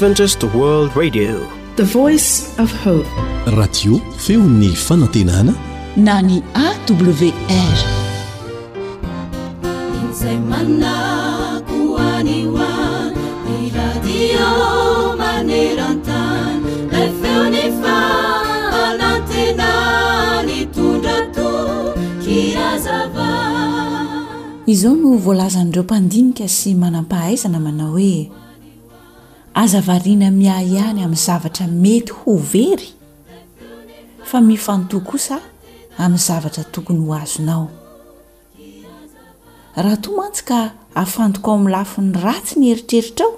radio 0.00 1.44
feony 4.16 4.72
fanantenana 4.74 5.54
na 5.96 6.22
ny 6.24 6.42
awrdizaho 6.56 7.30
no 24.96 25.08
voalazan'dreo 25.18 25.82
mpandinika 25.84 26.48
sy 26.48 26.74
manam-pahaizana 26.74 27.60
manao 27.60 27.90
hoe 27.92 28.30
aza 29.54 29.80
variana 29.80 30.30
miahy 30.30 30.78
any 30.78 31.00
ami'ny 31.02 31.16
zavatra 31.18 31.66
mety 31.66 32.12
ho 32.12 32.36
very 32.36 32.88
fa 34.24 34.40
mifnto 34.40 35.02
osa 35.14 35.40
am'zavara 35.98 36.64
tokony 36.72 37.02
hozonho 37.06 37.70
afo 41.02 41.22
aoamlaf'ny 41.22 42.12
ty 42.46 42.54
ny 42.60 42.66
heritreritra 42.72 43.26
ao 43.26 43.32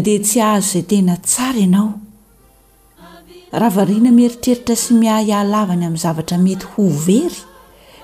d 0.00 0.04
tsy 0.20 0.40
ahazo 0.40 0.72
zay 0.72 0.82
tena 0.82 1.16
tsara 1.16 1.58
ianaoaha 1.64 3.84
na 4.12 4.22
ieritreritra 4.24 4.76
sy 4.76 4.92
mah 5.00 5.20
ahlanyam'ny 5.24 5.96
zavatramety 6.04 6.66
ho 6.76 6.82
very 6.88 7.40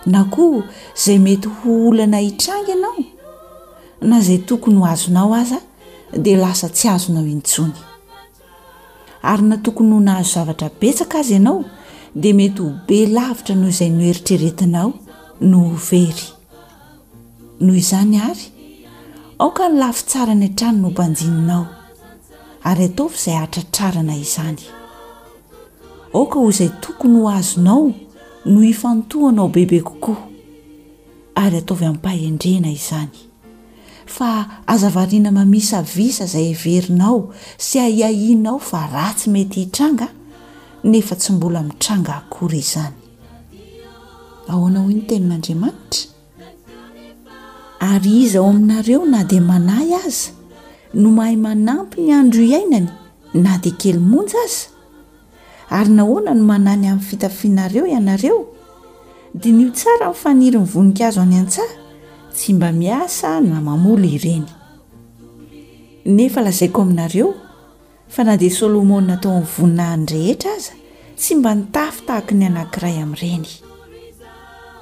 na 0.06 0.24
koa 0.34 0.62
zay 1.04 1.18
mety 1.18 1.48
ho 1.56 1.70
olana 1.88 2.18
hitranga 2.26 2.72
ianao 2.74 3.02
na 4.08 4.20
zay 4.20 4.38
tokony 4.48 4.76
hoazonaoa 4.80 5.40
dia 6.16 6.38
lasa 6.38 6.68
tsy 6.68 6.88
azonao 6.88 7.24
intsony 7.26 7.74
ary 9.32 9.42
na 9.42 9.56
tokony 9.64 9.92
ho 9.94 10.00
nahazo 10.00 10.32
zavatra 10.34 10.68
betsaka 10.80 11.18
azy 11.20 11.34
ianao 11.36 11.64
dia 12.14 12.34
mety 12.34 12.62
ho 12.62 12.70
be 12.86 12.96
lavitra 13.06 13.54
noho 13.54 13.68
izay 13.70 13.90
noeritreretinao 13.98 14.88
no 15.50 15.58
hovery 15.68 16.24
noho 17.60 17.76
izany 17.82 18.16
ary 18.30 18.44
a 19.38 19.44
oka 19.46 19.68
ny 19.68 19.78
lafi 19.82 20.04
tsarany 20.06 20.44
an-trano 20.48 20.78
no 20.82 20.90
mpanjininao 20.90 21.66
ary 22.70 22.84
ataovy 22.88 23.14
izay 23.18 23.38
hatratrarana 23.42 24.16
izany 24.26 24.60
aoka 26.14 26.34
ho 26.38 26.48
izay 26.50 26.70
tokony 26.82 27.16
ho 27.22 27.28
azonao 27.28 27.86
no 28.50 28.58
ifantohanao 28.72 29.48
bebe 29.48 29.80
kokoa 29.88 30.18
ary 31.34 31.56
ataovy 31.58 31.84
amipahendrena 31.86 32.70
izany 32.80 33.29
f 34.14 34.18
azavariana 34.66 35.30
mamisa 35.32 35.82
visa 35.82 36.26
zay 36.26 36.54
verinao 36.64 37.30
sy 37.58 37.78
aiahinao 37.86 38.58
fa 38.58 38.82
ra 38.92 39.14
tsy 39.16 39.30
mety 39.30 39.60
hitranga 39.60 40.08
nefa 40.84 41.14
tsy 41.16 41.30
mbola 41.32 41.62
mitranga 41.62 42.12
akoyzayiz 42.16 42.76
ao 48.36 48.48
aminaeo 48.48 49.06
na 49.06 49.20
di 49.28 49.40
manay 49.40 49.90
aza 50.02 50.30
no 50.98 51.08
mahay 51.16 51.36
manampy 51.46 52.02
ny 52.02 52.12
andro 52.18 52.42
iainany 52.50 52.88
na 53.34 53.58
de 53.62 53.70
kely 53.80 53.98
monjy 54.10 54.34
aza 54.46 54.66
ary 55.70 55.90
nahna 55.94 56.34
no 56.34 56.44
manany 56.50 56.84
ami'nyfitafinaeo 56.90 57.86
ianao 57.86 58.38
d 59.34 59.42
ny 59.54 59.70
tsa 59.72 60.10
faniry 60.22 60.58
nyvonikazo 60.58 61.20
any 61.22 61.36
antsaa 61.38 61.79
tsy 62.30 62.54
mba 62.54 62.70
miasa 62.72 63.42
na 63.42 63.60
mamola 63.60 64.06
ireny 64.06 64.46
nefa 66.06 66.40
lazaiko 66.40 66.82
aminareo 66.82 67.34
fa 68.08 68.22
na 68.24 68.36
dia 68.38 68.50
solomony 68.54 69.10
atao 69.12 69.34
ami'ny 69.36 69.50
voninahany 69.56 70.06
rehetra 70.14 70.50
aza 70.56 70.72
tsy 71.18 71.34
mba 71.34 71.50
nitafytahaky 71.54 72.34
ny 72.38 72.44
anankiray 72.50 72.96
amin'ireny 73.02 73.48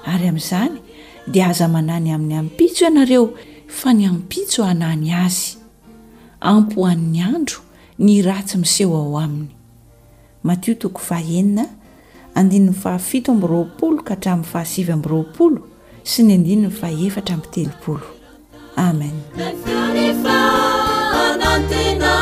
ary 0.05 0.25
amin'izany 0.29 0.73
dia 1.27 1.49
aza 1.49 1.67
manany 1.67 2.11
amin'ny 2.15 2.37
ampitso 2.41 2.81
ianareo 2.85 3.25
fa 3.67 3.89
ny 3.93 4.05
ampitso 4.05 4.61
hanany 4.63 5.09
azy 5.25 5.57
ampohan'ny 6.41 7.19
andro 7.25 7.59
ny 7.99 8.21
ratsy 8.21 8.55
miseho 8.61 8.93
ao 8.95 9.17
aminy 9.19 9.49
matio 10.45 10.75
toko 10.77 11.01
fahenina 11.09 11.65
andnny 12.37 12.69
fahafito 12.77 13.31
amroapolo 13.33 14.03
kahatra'ny 14.07 14.43
fahasiv 14.45 14.91
amroapolo 14.93 15.61
sy 16.03 16.23
ny 16.23 16.33
andiny 16.37 16.65
ny 16.67 16.73
faefatra 16.73 17.35
amitelompolo 17.37 18.05
amen 18.75 19.15
o 19.39 19.85
rehefa 19.95 20.37
anantena 21.23 22.13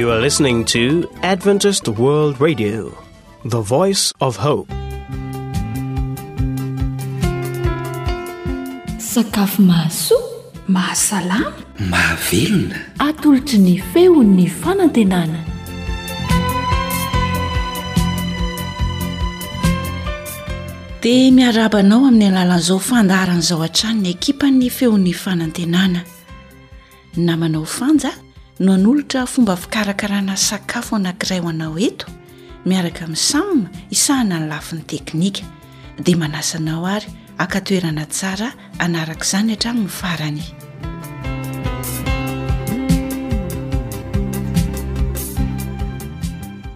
oare 0.05 0.21
listening 0.21 0.63
to 0.73 1.09
adventiset 1.31 1.87
world 1.99 2.35
radio 2.39 2.81
the 3.53 3.57
voice 3.75 4.13
of 4.25 4.33
hope 4.45 4.69
sakafo 9.11 9.61
mahasoa 9.61 10.21
mahasalana 10.75 11.53
mahavelona 11.93 12.75
atolotry 13.07 13.57
ny 13.67 13.75
feon'ny 13.93 14.45
fanantenana 14.61 15.39
dia 21.03 21.31
miarabanao 21.39 22.01
amin'ny 22.09 22.27
alalan'izao 22.31 22.79
fandaarany 22.89 23.41
zao 23.49 23.59
an-tranyny 23.69 24.09
ekipany 24.15 24.67
feon'ny 24.77 25.13
fanantenana 25.23 26.01
namanao 27.27 27.65
fanja 27.77 28.11
no 28.59 28.73
an'olotra 28.73 29.25
fomba 29.25 29.55
fikarakarana 29.55 30.35
sakafo 30.37 30.95
anakiray 30.95 31.39
ho 31.39 31.49
anao 31.49 31.75
eto 31.79 32.07
miaraka 32.65 33.03
min'ny 33.07 33.15
samina 33.19 33.69
isahana 33.91 34.39
ny 34.39 34.47
lafin'ny 34.47 34.83
teknika 34.91 35.43
dia 36.03 36.15
manasanao 36.17 36.85
ary 36.87 37.07
akatoerana 37.37 38.05
tsara 38.07 38.49
anaraka 38.79 39.25
izany 39.27 39.49
hatrami 39.51 39.81
ny 39.83 39.89
farany 39.89 40.43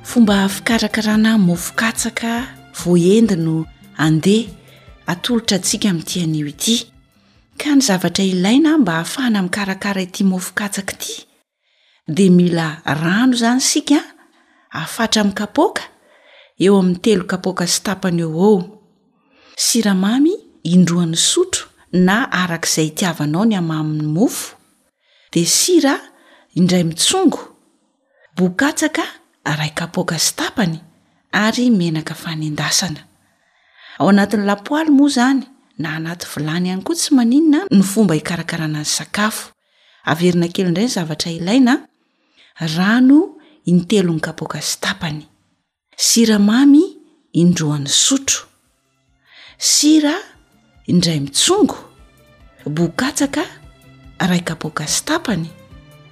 fomba 0.03 0.49
fikarakarana 0.55 1.37
mofinkatsaka 1.39 2.31
voendino 2.83 3.63
andeha 4.05 4.51
atolotra 5.11 5.55
antsika 5.57 5.89
mi'tian'io 5.97 6.43
ity 6.53 6.75
ka 7.59 7.71
ny 7.75 7.79
zavatra 7.81 8.23
ilaina 8.27 8.75
mba 8.77 8.91
hahafahana 8.99 9.39
mikarakara 9.47 10.01
ity 10.03 10.23
mofinkatsaka 10.27 10.91
ity 10.99 11.28
de 12.09 12.29
mila 12.33 12.81
rano 12.85 13.33
izany 13.37 13.61
sika 13.61 14.01
ahafatra 14.73 15.21
amin'ny 15.21 15.37
kapoka 15.37 15.83
eo 16.57 16.79
amin'ny 16.81 16.97
telo 17.05 17.23
kapoka 17.29 17.67
stapany 17.69 18.21
eo 18.25 18.33
eo 18.33 18.53
siramamy 19.53 20.33
indroan'ny 20.73 21.13
sotro 21.13 21.69
na 21.93 22.25
arak'izay 22.41 22.89
tiavanao 22.97 23.45
ny 23.45 23.55
amamin'ny 23.61 24.09
mofo 24.09 24.57
de 25.31 25.45
sira 25.45 25.95
indray 26.57 26.81
mitsongo 26.83 27.41
bokatsaka 28.33 29.05
ray 29.45 29.69
kapoka 29.77 30.17
sitapany 30.17 30.81
ary 31.29 31.69
menaka 31.69 32.17
fanendasana 32.17 33.05
ao 34.01 34.09
anatin'ny 34.09 34.49
lapoaly 34.49 34.89
moa 34.89 35.13
izany 35.13 35.45
na 35.77 35.93
anaty 36.01 36.25
vilany 36.33 36.73
iany 36.73 36.81
koa 36.81 36.95
tsy 36.97 37.13
maninona 37.13 37.59
ny 37.69 37.83
fomba 37.85 38.17
hikarakarana 38.17 38.81
ny 38.81 38.85
sakafo 38.97 39.53
averina 40.09 40.49
kely 40.49 40.65
indrayy 40.67 40.89
zavatra 40.89 41.29
ilaina 41.31 41.85
rano 42.59 43.29
intelo 43.65 44.13
ny 44.13 44.19
kapoka 44.19 44.59
stapany 44.61 45.23
siramamy 45.95 46.83
indroan'ny 47.39 47.87
sotro 47.87 48.43
sira 49.57 50.13
indray 50.91 51.19
mitsongo 51.23 51.77
bokatsaka 52.67 53.43
ray 54.29 54.43
kapoka 54.43 54.83
stapany 54.87 55.47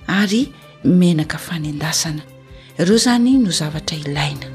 ary 0.07 0.47
menaka 0.87 1.37
fanendasana 1.37 2.23
ireo 2.79 2.97
zany 2.97 3.35
no 3.43 3.51
zavatra 3.51 3.97
ilaina 3.97 4.47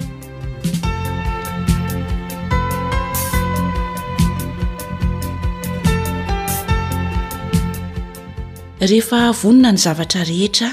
rehefa 8.80 9.30
vonona 9.32 9.72
ny 9.72 9.76
zavatra 9.76 10.24
rehetra 10.24 10.72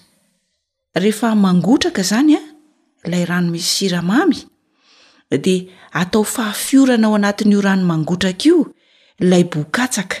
rehefa 0.95 1.35
mangotraka 1.35 2.01
zany 2.01 2.35
a 2.37 2.41
ilay 3.07 3.25
rano 3.25 3.49
mis 3.51 3.65
siramamy 3.77 4.37
de 5.29 5.69
atao 5.93 6.23
fahafiorana 6.23 7.07
ao 7.07 7.15
anatin'io 7.15 7.61
rano 7.61 7.85
mangotraka 7.85 8.43
io 8.47 8.73
lay 9.19 9.43
bokatsaka 9.43 10.15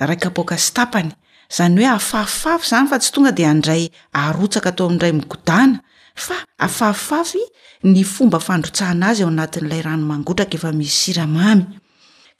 raikaboka 0.00 0.56
stapany 0.58 1.12
zany 1.56 1.78
hoe 1.80 1.88
afafifafy 1.90 2.66
zany 2.70 2.88
fa 2.88 2.98
tsy 2.98 3.12
tonga 3.12 3.32
de 3.32 3.44
andray 3.46 3.90
arotsaka 4.12 4.68
atao 4.70 4.86
amindray 4.86 5.12
migodana 5.12 5.80
fa 6.14 6.34
afafifafy 6.58 7.38
ny 7.84 8.04
fomba 8.04 8.38
fandrotsahana 8.40 9.06
azy 9.08 9.22
ao 9.22 9.28
anatin'ilay 9.28 9.82
rano 9.82 10.06
mangotraka 10.06 10.56
efa 10.56 10.72
mis 10.72 10.94
siramamy 11.02 11.64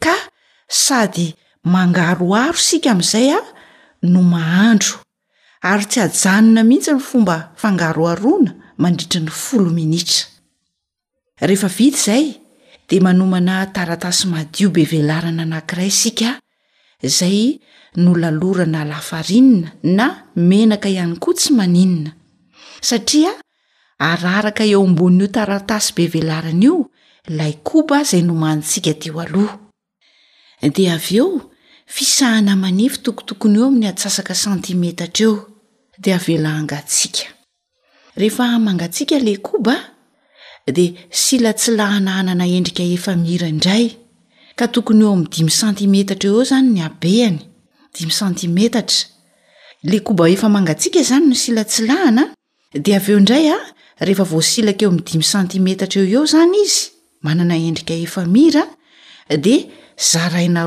ka 0.01 0.15
sady 0.69 1.35
mangaroaro 1.65 2.57
sika 2.57 2.91
ami'izay 2.93 3.33
a 3.33 3.39
no 4.03 4.23
mahandro 4.23 5.05
ary 5.63 5.87
tsy 5.89 6.01
hajanona 6.01 6.65
mihitsy 6.65 6.93
ny 6.95 7.01
fomba 7.01 7.37
fangaroarona 7.57 8.53
mandritra 8.79 9.21
ny 9.23 9.31
folo 9.31 9.71
minitra 9.71 10.29
rehefa 11.41 11.69
vidy 11.69 11.97
zay 11.97 12.25
dia 12.89 13.01
manomana 13.01 13.67
taratasy 13.73 14.29
madio 14.29 14.69
be 14.71 14.85
velarana 14.85 15.43
anankiray 15.43 15.89
isika 15.89 16.41
zay 17.05 17.61
nolalorana 17.97 18.85
lafarinina 18.85 19.73
na 19.83 20.07
menaka 20.37 20.89
ihany 20.93 21.17
koa 21.19 21.35
tsy 21.35 21.51
maninana 21.57 22.13
satria 22.83 23.33
araraka 23.99 24.65
eo 24.69 24.85
amboin 24.85 25.21
io 25.21 25.29
taratasy 25.29 25.93
be 25.97 26.05
velarana 26.09 26.63
io 26.65 26.91
laikoba 27.29 28.03
izay 28.05 28.23
nomanintsika 28.23 28.95
teo 29.01 29.21
aloha 29.25 29.57
dia 30.77 30.95
av 30.95 31.07
eo 31.11 31.56
fisahana 31.87 32.57
manify 32.57 32.99
tokotokony 33.03 33.57
eo 33.59 33.67
amin'ny 33.69 33.89
atsasaka 33.89 34.35
santimetatra 34.35 35.27
eo 35.27 35.35
de 36.03 36.11
avela 36.15 36.63
ngatsika 36.63 37.25
rehefa 38.19 38.47
mangatsika 38.59 39.19
le 39.19 39.37
kba 39.37 39.75
de 40.67 40.85
silatsilahna 41.11 42.11
anana 42.21 42.45
endrika 42.57 42.83
efamira 42.97 43.47
indray 43.49 43.87
ka 44.59 44.67
toyeo 44.69 45.13
amdimy 45.15 45.51
sanimetatra 45.51 46.31
eo 46.31 46.37
eozany 46.37 46.83
eeyrehefa 52.83 54.25
vosilak 54.33 54.83
eo 54.83 54.91
am'y 54.91 55.03
dimy 55.09 55.25
santimetatra 55.35 56.03
ah, 56.03 56.05
eo 56.05 56.13
eo 56.19 56.25
zany 56.35 56.57
iz 56.67 56.75
aaa 57.27 57.57
endrika 57.69 57.95
eda 59.35 60.67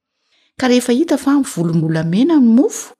ka 0.61 0.67
rehefa 0.67 0.93
hita 0.93 1.17
fa 1.17 1.31
mivolombola 1.37 2.03
mena 2.03 2.35
ny 2.37 2.45
mofo 2.55 2.93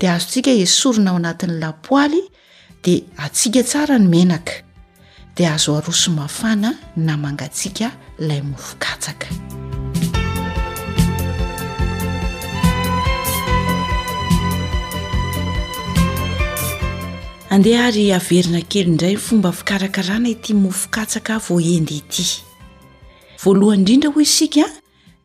dia 0.00 0.10
azo 0.14 0.24
ntsika 0.28 0.50
esorina 0.64 1.10
ao 1.10 1.16
anatin'ny 1.20 1.56
lapoaly 1.62 2.22
dia 2.84 3.00
atsika 3.24 3.60
tsara 3.68 3.96
ny 3.98 4.06
menaka 4.12 4.52
dia 5.36 5.50
azo 5.56 5.70
arosomafana 5.78 6.70
na 7.06 7.14
mangatsiaka 7.24 7.88
ilay 8.20 8.40
mofo-katsaka 8.50 9.26
andeha 17.54 17.82
ary 17.88 18.04
averina 18.18 18.60
kely 18.72 18.88
indray 18.92 19.14
y 19.14 19.16
fomba 19.26 19.50
fikarakarana 19.58 20.28
ity 20.34 20.52
mofokatsaka 20.64 21.32
vo 21.46 21.54
endy 21.74 21.94
ity 22.02 22.26
voalohany 23.44 23.78
indrindra 23.80 24.10
hoy 24.14 24.22
isika 24.28 24.64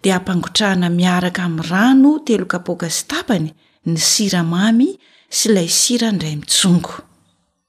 de 0.01 0.09
ampangotrahana 0.11 0.89
miaraka 0.89 1.43
ami'ny 1.45 1.67
rano 1.71 2.11
telo 2.27 2.45
kapoaka 2.51 2.87
sytapany 2.89 3.49
ny 3.89 3.97
sira 4.11 4.41
mamy 4.43 4.89
sy 5.29 5.45
lay 5.55 5.69
sira 5.79 6.09
indray 6.11 6.35
mitsongo 6.41 6.93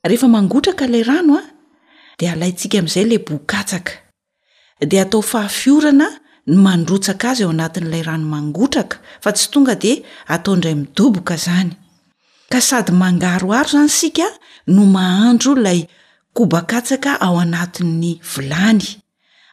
rehefa 0.09 0.29
mangotraka 0.33 0.85
ilay 0.89 1.05
rano 1.11 1.33
a 1.43 1.45
di 2.19 2.25
alaintsika 2.33 2.77
amin'izay 2.81 3.07
le 3.11 3.17
bokatsaka 3.27 3.93
dia 4.89 5.03
atao 5.05 5.21
fahafiorana 5.31 6.09
ny 6.49 6.57
mandrotsaka 6.65 7.27
azy 7.33 7.43
ao 7.45 7.53
anatin'ilay 7.53 8.03
rano 8.09 8.27
mangotraka 8.35 8.97
fa 9.23 9.31
tsy 9.37 9.47
tonga 9.53 9.75
di 9.83 9.93
ataondray 10.35 10.75
midoboka 10.81 11.37
zany 11.47 11.71
ka 12.53 12.61
sady 12.69 12.93
mangaroaro 13.03 13.69
zany 13.77 13.93
sika 13.99 14.27
no 14.75 14.83
mahandro 14.97 15.53
ilay 15.61 15.81
kobakatsaka 16.37 17.21
ao 17.27 17.37
anati'ny 17.45 18.11
volany 18.31 18.87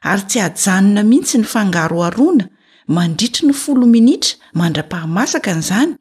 ary 0.10 0.24
tsy 0.30 0.38
hajanona 0.46 1.02
mihitsy 1.10 1.36
ny 1.44 1.48
fangaroaona 1.54 2.46
mandritry 2.90 3.46
ny 3.48 3.54
folo 3.64 3.86
minitra 3.94 4.36
mandra-pahamasaka 4.60 5.52
n'izany 5.56 5.92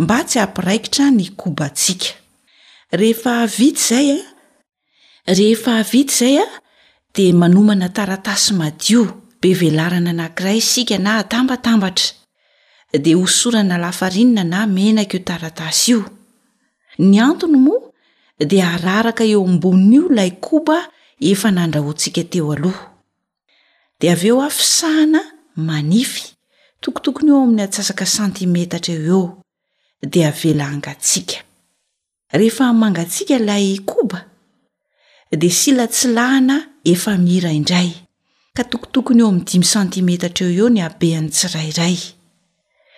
mba 0.00 0.16
tsy 0.28 0.38
apiraikitra 0.46 1.06
ny 1.16 1.24
kobantsika 1.40 2.10
rehef 2.98 3.22
avity 5.68 6.16
izay 6.16 6.40
a 6.40 6.46
dia 7.16 7.32
manomana 7.40 7.88
taratasy 7.96 8.52
madio 8.60 9.02
be 9.40 9.50
velarana 9.60 10.12
nankiray 10.20 10.56
isika 10.64 10.96
na 11.04 11.10
hatambatambatra 11.20 12.08
dia 13.04 13.16
ho 13.20 13.26
sorana 13.40 13.76
lafarinina 13.84 14.44
na 14.52 14.60
menaka 14.76 15.16
io 15.16 15.20
taratasy 15.28 15.90
io 15.94 16.00
ny 17.08 17.16
antony 17.26 17.58
moa 17.60 17.92
di 18.50 18.56
hararaka 18.68 19.22
eo 19.32 19.40
amboiny 19.50 19.94
io 19.96 20.04
lay 20.18 20.30
koba 20.46 20.76
efa 21.30 21.48
nandrahoantsika 21.56 22.22
teo 22.32 22.48
aloha 22.54 22.82
dia 24.00 24.12
av 24.16 24.22
eo 24.30 24.38
afisahana 24.48 25.20
manify 25.68 26.37
tokotokony 26.80 27.30
eo 27.30 27.42
amin'ny 27.42 27.62
atsasaka 27.62 28.06
santimeta 28.06 28.78
treo 28.86 29.06
eo 29.12 29.26
de 30.12 30.20
avela 30.30 30.64
angatsiaka 30.74 31.38
rehefa 32.38 32.66
mangatsiaka 32.80 33.36
lay 33.48 33.68
ba 34.10 34.20
de 35.40 35.48
silatsilahna 35.60 36.56
efa 36.92 37.12
mira 37.26 37.50
indray 37.60 37.90
ka 38.56 38.62
tokotokony 38.70 39.18
eo 39.22 39.28
am'ny 39.32 39.44
imy 39.56 39.64
santimetatreo 39.74 40.50
eo 40.58 40.66
ny 40.74 40.80
abean 40.88 41.26
tsirairay 41.34 41.96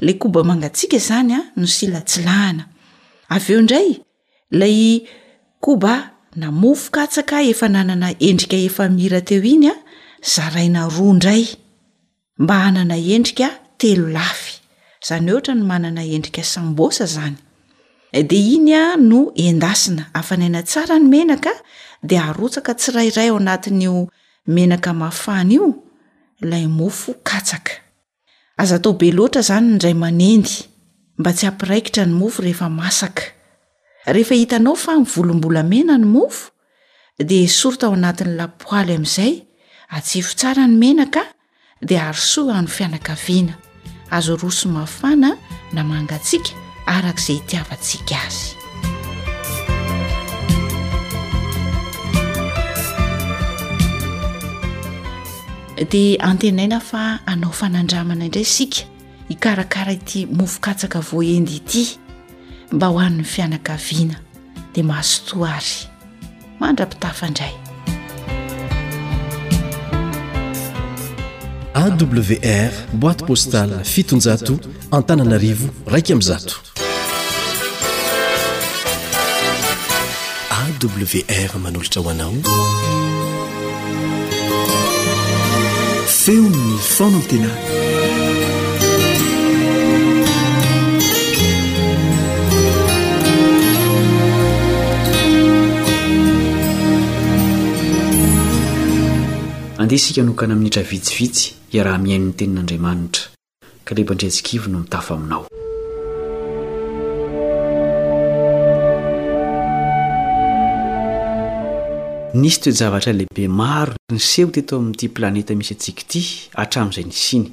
lay 0.05 0.17
oba 0.27 0.41
mangatsika 0.51 0.99
zanya 1.09 1.39
no 1.59 1.67
silatiahna 1.77 2.65
aveo 3.35 3.61
ndray 3.63 3.89
lay 4.61 4.79
ba 5.83 5.95
namofoka 6.41 7.03
tsaka 7.13 7.37
efa 7.53 7.67
nanana 7.75 8.09
endrika 8.29 8.57
efa 8.69 8.85
mira 8.97 9.21
teo 9.29 9.43
iny 9.55 9.67
a 9.69 9.75
zaraina 10.35 10.81
roa 10.97 11.15
ndray 11.19 11.43
mba 12.43 12.57
anana 12.69 12.97
endrika 13.15 13.49
ellaf 13.87 14.61
zany 15.01 15.41
tra 15.43 15.55
ny 15.55 15.63
manana 15.65 16.03
endrika 16.17 16.43
sambosa 16.43 17.07
zany 17.07 17.37
eh, 18.13 18.25
d 18.27 18.33
iny 18.55 18.75
no 19.11 19.21
endaina 19.35 20.05
afanaina 20.21 20.63
tsara 20.69 20.97
ny 21.11 21.17
enaka 21.25 21.51
de 22.09 22.17
arotsaka 22.27 22.73
tsirairay 22.81 23.29
ao 23.31 23.37
anatny 23.43 23.89
menaka 24.55 24.91
mafany 25.03 25.53
io 25.57 25.67
ayofoobe 26.55 29.09
loara 29.17 29.41
zany 29.49 29.69
dray 29.81 29.95
manendy 30.05 30.51
mba 31.19 31.31
tsy 31.37 31.47
apiraikitra 31.51 32.05
ny 32.07 32.13
mofo 32.21 32.41
efahaofa 32.53 34.93
mivolombolaena 34.99 35.95
nyfo 36.13 36.51
d 37.29 37.49
sorta 37.61 37.85
ao 37.87 37.93
anatylapoay 37.99 38.91
am'zay 39.01 39.33
atfo 39.97 40.53
ranyenaka 40.57 41.23
d 41.81 41.91
asnana 41.97 43.01
azo 44.11 44.37
roso 44.37 44.69
mafana 44.69 45.37
namanga 45.73 46.19
tsika 46.19 46.51
araka 46.87 47.21
izay 47.23 47.37
itiavatsika 47.41 48.15
azy 48.27 48.53
dia 55.91 56.21
antenaina 56.29 56.79
fa 56.89 57.03
anao 57.27 57.53
fanandramana 57.61 58.25
indray 58.27 58.43
isika 58.45 58.81
hikarakara 59.29 59.93
ity 59.93 60.27
mofokatsaka 60.27 60.99
voaendy 61.09 61.55
ity 61.61 61.83
mba 62.73 62.87
hohann'ny 62.93 63.25
fianakaviana 63.33 64.19
dia 64.75 64.85
maahasotoary 64.85 65.87
maandra-pitafaindray 66.61 67.60
awr 71.75 72.71
boîte 72.93 73.25
postale 73.27 73.85
fiton-jato 73.85 74.59
antananaarivo 74.91 75.69
raiky 75.87 76.13
aminzato 76.13 76.55
awr 80.59 81.53
manolatra 81.65 82.01
hoanao 82.03 82.35
feominy 86.23 86.79
fonantena 86.97 87.80
andeha 99.81 99.97
isika 99.97 100.23
nokana 100.23 100.53
aminitra 100.55 100.83
vitsivitsy 100.83 101.55
iaraha 101.77 101.99
mihainy 102.03 102.33
tenin'andriamanitra 102.39 103.23
ka 103.85 103.95
lebandreantsikivo 103.97 104.67
no 104.69 104.79
mitafo 104.83 105.15
aminao 105.15 105.43
nisy 112.41 112.59
toejavatra 112.61 113.13
lehibe 113.13 113.49
maro 113.49 113.95
ni 114.13 114.21
seho 114.21 114.51
te 114.51 114.63
to 114.63 114.77
amin'n'ity 114.77 115.09
planeta 115.17 115.55
misy 115.61 115.73
antsiky 115.75 116.03
ity 116.09 116.21
hatramin'izay 116.59 117.07
nisiny 117.11 117.47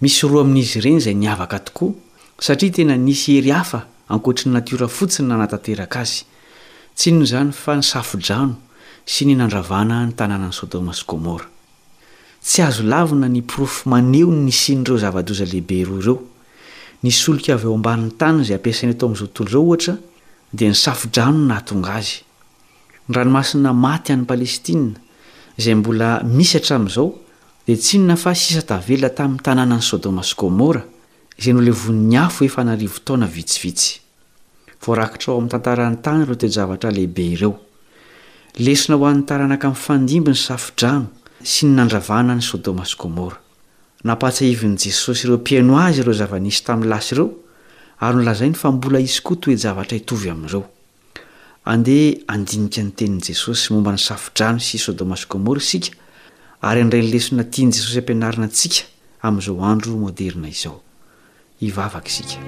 misy 0.00 0.20
roa 0.28 0.44
amin'izy 0.44 0.76
ireny 0.78 0.98
izay 1.00 1.14
niavaka 1.14 1.58
tokoa 1.58 1.94
satria 2.38 2.72
tena 2.74 2.96
nisy 2.96 3.28
hery 3.36 3.50
hafa 3.50 3.80
ankoatry 4.12 4.48
ny 4.48 4.52
natiora 4.58 4.88
fotsiny 4.88 5.28
nanatanteraka 5.28 5.98
azy 6.04 6.20
tsino 6.96 7.24
izany 7.26 7.52
fa 7.62 7.72
ny 7.78 7.82
safo-jano 7.82 8.56
sy 9.10 9.26
ny 9.26 9.34
nandravana 9.34 10.04
ny 10.06 10.12
tanànany 10.14 10.52
sôdôma 10.54 10.92
sy 10.94 11.02
gômora 11.08 11.42
tsy 12.46 12.62
azo 12.62 12.84
lavina 12.86 13.26
ny 13.26 13.42
pirofo 13.42 13.90
maneon 13.90 14.44
ny 14.46 14.52
sin'ireo 14.54 15.00
zava-doza 15.02 15.42
lehibe 15.50 15.80
iroo 15.82 15.98
ireo 15.98 16.18
nisoloka 17.02 17.56
avy 17.56 17.66
eo 17.66 17.74
amban'ny 17.74 18.12
tany 18.20 18.42
izay 18.44 18.54
ampiasainy 18.60 18.92
eto 18.94 19.08
ami'izo 19.10 19.26
t 19.34 19.42
ireo 19.42 19.62
ohatra 19.66 19.94
dia 20.54 20.70
nysafodranony 20.70 21.40
nahatonga 21.50 21.92
azy 21.98 22.12
nyranomasina 23.10 23.72
maty 23.74 24.12
any 24.14 24.22
palestina 24.30 24.94
izay 25.58 25.74
mbola 25.80 26.10
misy 26.22 26.58
atramin'izao 26.60 27.08
dia 27.66 27.76
tsinona 27.82 28.14
fa 28.16 28.34
sisa 28.38 28.62
taveloa 28.62 29.10
tamin'ny 29.18 29.42
tanànany 29.42 29.82
sôdôma 29.90 30.22
sy 30.22 30.38
gômora 30.38 30.84
izay 31.34 31.52
no 31.56 31.66
la 31.66 31.74
vonnyafo 31.82 32.44
efa 32.46 32.62
avo 32.62 33.00
taona 33.08 33.26
vitsvs 33.26 33.98
lesona 38.58 38.98
ho 38.98 39.06
an'ny 39.06 39.22
taranaka 39.26 39.68
amin'ny 39.68 39.82
fandimby 39.84 40.32
ny 40.34 40.36
safidrano 40.38 41.06
sy 41.42 41.66
ny 41.68 41.76
nandravana 41.80 42.34
ny 42.34 42.42
sôdôma 42.42 42.84
sy 42.86 42.96
gomora 42.98 43.36
napatsaivin'i 44.04 44.78
jesosy 44.78 45.26
ireo 45.28 45.38
mpiaino 45.38 45.78
azy 45.78 46.02
ireo 46.02 46.14
zava-nisy 46.18 46.64
tamin'ny 46.66 46.90
lasy 46.90 47.14
ireo 47.14 47.28
ary 48.00 48.16
nolazai 48.16 48.50
ny 48.50 48.58
fa 48.58 48.72
mbola 48.74 49.00
isy 49.00 49.22
koa 49.22 49.38
toyjavatra 49.44 49.98
hitovy 50.00 50.32
amin'izao 50.34 50.64
andeha 51.64 52.34
andinika 52.34 52.82
ny 52.88 52.92
tenin'i 52.98 53.24
jesosy 53.30 53.70
momba 53.74 53.94
ny 53.94 54.02
safidrano 54.02 54.58
sy 54.60 54.82
sôdôma 54.82 55.18
sy 55.20 55.30
gômora 55.30 55.62
isika 55.62 55.94
ary 56.66 56.82
andrayny 56.84 57.10
lesona 57.14 57.44
tia 57.46 57.68
ny 57.68 57.72
jesosy 57.72 58.00
ampianarina 58.02 58.50
antsika 58.50 58.88
amin'izao 59.22 59.62
andro 59.62 59.94
môderna 60.02 60.50
izao 60.50 60.80
ivavaka 61.62 62.10
isikaa 62.10 62.40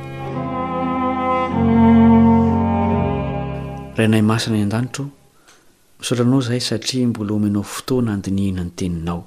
misaotranao 6.03 6.41
izahay 6.41 6.61
satria 6.61 7.07
mbola 7.09 7.33
ominao 7.35 7.63
fotoana 7.63 8.13
andinihana 8.13 8.65
ny 8.65 8.71
teninao 8.79 9.25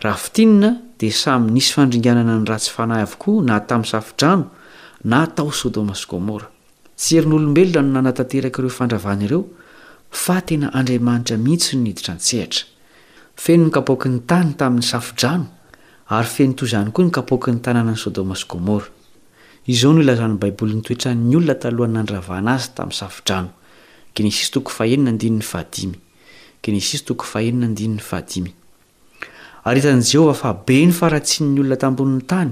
rahafitinina 0.04 0.70
dia 1.00 1.12
samy 1.22 1.50
nisy 1.56 1.72
fandringanana 1.76 2.38
ny 2.38 2.46
ratsy 2.50 2.70
fanahy 2.76 3.02
avokoa 3.06 3.44
na 3.48 3.56
tamin'ny 3.68 3.90
safidrano 3.92 4.46
na 5.12 5.20
tao 5.36 5.50
sodoma 5.60 5.94
sy 6.00 6.06
gômora 6.10 6.48
tsy 6.96 7.18
erin'olombelona 7.20 7.82
no 7.88 7.92
nanatanteraka 8.00 8.58
ireo 8.62 8.72
fandravana 8.78 9.22
ireo 9.28 9.42
fa 10.24 10.40
tena 10.48 10.72
andriamanitra 10.78 11.36
mihitsy 11.44 11.76
no 11.76 11.84
iditra 11.92 12.12
ntsehatra 12.18 12.62
feno 13.42 13.64
ny 13.68 13.72
kapoaky 13.76 14.08
ny 14.14 14.18
tany 14.30 14.50
tamin'ny 14.60 14.86
safidrano 14.92 15.44
ary 16.16 16.30
fenotoyizany 16.36 16.88
koa 16.94 17.04
ny 17.06 17.12
kapoky 17.20 17.50
ny 17.52 17.60
tananany 17.64 17.98
sodomasy 18.04 18.46
gmora 18.50 18.88
izao 19.66 19.92
no 19.92 20.00
ilazany 20.02 20.34
baiboly 20.40 20.74
nytoetran'ny 20.76 21.36
olona 21.38 21.54
talohany 21.62 21.92
nandravahnazy 21.94 22.68
tamin'ny 22.76 22.96
safidrano 22.98 23.50
genesis 24.14 24.50
toko 24.50 24.70
fahenna 24.78 25.10
ndy 25.14 25.28
adigensis 26.64 27.02
tokofahenay 27.06 27.98
aad 28.16 28.48
aritan' 29.64 30.02
jehovah 30.10 30.36
fa 30.42 30.50
be 30.66 30.76
ny 30.86 30.92
faratsi'ny 30.92 31.60
olona 31.62 31.76
tambonin'ny 31.76 32.24
tany 32.30 32.50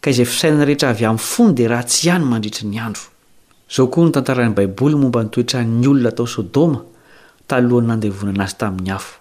ka 0.00 0.10
izay 0.12 0.28
fisainana 0.30 0.64
rehetra 0.66 0.90
avy 0.94 1.04
amn'ny 1.10 1.22
fon 1.30 1.52
dia 1.58 1.68
raha 1.72 1.84
tsy 1.90 2.06
ihany 2.08 2.24
mandritra 2.30 2.64
ny 2.70 2.78
andro 2.86 3.04
izao 3.70 3.88
koa 3.92 4.04
ny 4.06 4.12
tantarany 4.14 4.54
baiboly 4.58 4.96
momba 4.98 5.20
nitoetran'ny 5.24 5.86
olona 5.92 6.12
tao 6.16 6.26
sodôma 6.34 6.80
talohany 7.48 7.88
nandevona 7.90 8.32
anazy 8.34 8.56
tamin'ny 8.60 8.90
afo 8.98 9.12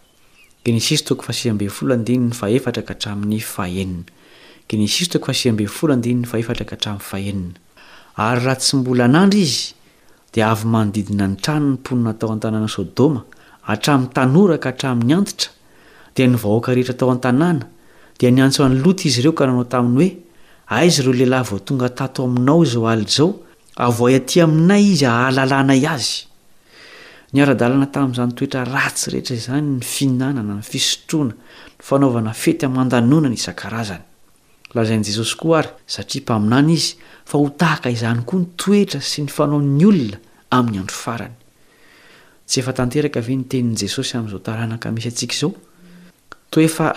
genss 0.65 1.03
toko 1.07 1.21
fasfdinny 1.25 2.31
aheftra 2.45 2.81
ka 2.87 2.93
htramin'ny 2.93 3.41
fahenina 3.53 4.05
ary 4.69 4.85
raha 8.41 8.55
tsy 8.59 8.73
mbola 8.81 9.03
anandry 9.09 9.39
izy 9.47 9.61
dia 10.33 10.45
avy 10.53 10.65
manodidina 10.73 11.25
ny 11.29 11.35
trano 11.43 11.67
ny 11.69 11.73
mponina 11.79 12.13
tao 12.19 12.29
antanàna 12.35 12.67
sodoma 12.75 13.21
atramin'ny 13.71 14.13
tanoraka 14.17 14.67
hatramin'ny 14.73 15.13
anditra 15.19 15.49
dia 16.15 16.25
nivahoaka 16.31 16.69
rehetra 16.77 16.93
tao 16.99 17.09
an-tanàna 17.15 17.65
dia 18.19 18.29
niantso 18.35 18.59
any 18.67 18.77
lota 18.85 19.03
izy 19.09 19.19
ireo 19.21 19.33
ka 19.39 19.43
nanao 19.47 19.67
taminy 19.73 19.95
hoe 20.17 20.17
aizy 20.77 20.99
ireo 21.05 21.13
lehilahy 21.19 21.45
vao 21.49 21.59
tonga 21.67 21.89
tato 21.99 22.19
aminao 22.27 22.59
izao 22.65 22.87
aly 22.93 23.05
izao 23.11 23.29
avoay 23.85 24.13
atỳ 24.21 24.37
aminay 24.49 24.83
izy 24.97 25.05
ahalalana 25.13 25.75
azy 25.95 26.15
niara-dalana 27.33 27.85
tamin'izany 27.93 28.31
toetra 28.37 28.63
ratsy 28.75 29.07
rehetra 29.13 29.35
zany 29.45 29.65
ny 29.77 29.81
fiinanana 29.93 30.53
ny 30.59 30.63
fisotroana 30.71 31.33
ny 31.37 31.41
fanaovana 31.87 32.31
fety 32.43 32.65
mandanonany 32.77 33.35
izan-karazany 33.39 34.05
lazain' 34.75 35.03
jesosy 35.03 35.35
koa 35.39 35.59
ary 35.61 35.69
satria 35.87 36.21
mpaminany 36.21 36.73
izy 36.73 36.95
fa 37.25 37.37
ho 37.37 37.49
tahaka 37.49 37.89
izany 37.89 38.23
koa 38.25 38.39
nytoetra 38.43 39.01
sy 39.01 39.21
ny 39.23 39.31
fanao'ny 39.31 39.85
olona 39.87 40.17
amin'ny 40.57 40.79
andro 40.81 40.95
faranyts 41.03 42.57
ef 42.59 42.67
tnerka 42.75 43.19
ave 43.23 43.35
nytenin' 43.39 43.77
jesosyamin'zaotnaka 43.79 44.91
isyaskov 44.99 45.55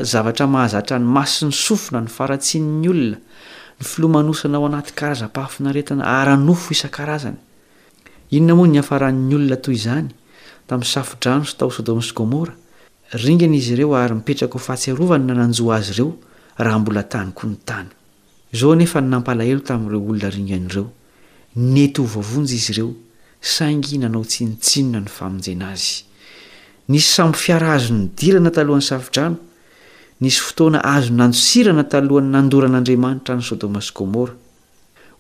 haztra 0.03 0.99
ny 0.99 1.05
masi 1.17 1.45
ny 1.47 1.55
sofina 1.55 2.01
ny 2.03 2.11
faratsin'ny 2.17 2.89
olona 2.93 3.19
ny 3.79 3.89
filomanosana 3.91 4.59
ao 4.59 4.67
anatykaraza-pafinaetna 4.69 6.05
aryanofo 6.19 6.75
isan-raznyinona 6.75 8.57
moany 8.59 8.77
nafaran''ny 8.79 9.35
olona 9.39 9.57
toy 9.63 9.77
izany 9.79 10.11
tamin'ysafodranos 10.69 11.55
tao 11.59 11.71
sodomy 11.73 12.03
sy 12.05 12.13
gomora 12.19 12.53
ringana 13.25 13.57
izy 13.59 13.73
ireo 13.79 13.95
ary 13.97 14.15
mipetraka 14.15 14.59
hofatsiarovany 14.59 15.25
nananj 15.31 15.63
azy 15.79 15.95
reo 15.99 16.13
raha 16.63 16.79
mbola 16.79 17.03
tanyko 17.03 17.47
ny 17.49 17.57
tany 17.65 17.89
izao 18.53 18.75
nefa 18.77 19.01
nnampalahelo 19.01 19.63
tamin'ireo 19.69 20.01
olona 20.11 20.29
rina 20.35 20.55
an'ireo 20.61 20.87
neto 21.75 22.03
vovonjy 22.13 22.55
izy 22.61 22.73
ireo 22.75 22.91
saingy 23.55 23.95
nanao 24.03 24.25
tsinitsinona 24.31 25.01
ny 25.07 25.11
famonjena 25.19 25.67
azy 25.75 25.93
nisy 26.91 27.09
samby 27.17 27.39
fiara 27.45 27.69
azo 27.77 27.93
nydirana 28.01 28.51
talohan'ny 28.57 28.87
safi-drano 28.91 29.37
nisy 30.23 30.41
fotoana 30.49 30.79
azo 30.97 31.11
nanosirana 31.21 31.85
talohany 31.95 32.29
nandoran'andriamanitra 32.35 33.33
ny 33.39 33.45
sôdôma 33.49 33.81
sy 33.87 33.93
gômora 33.97 34.35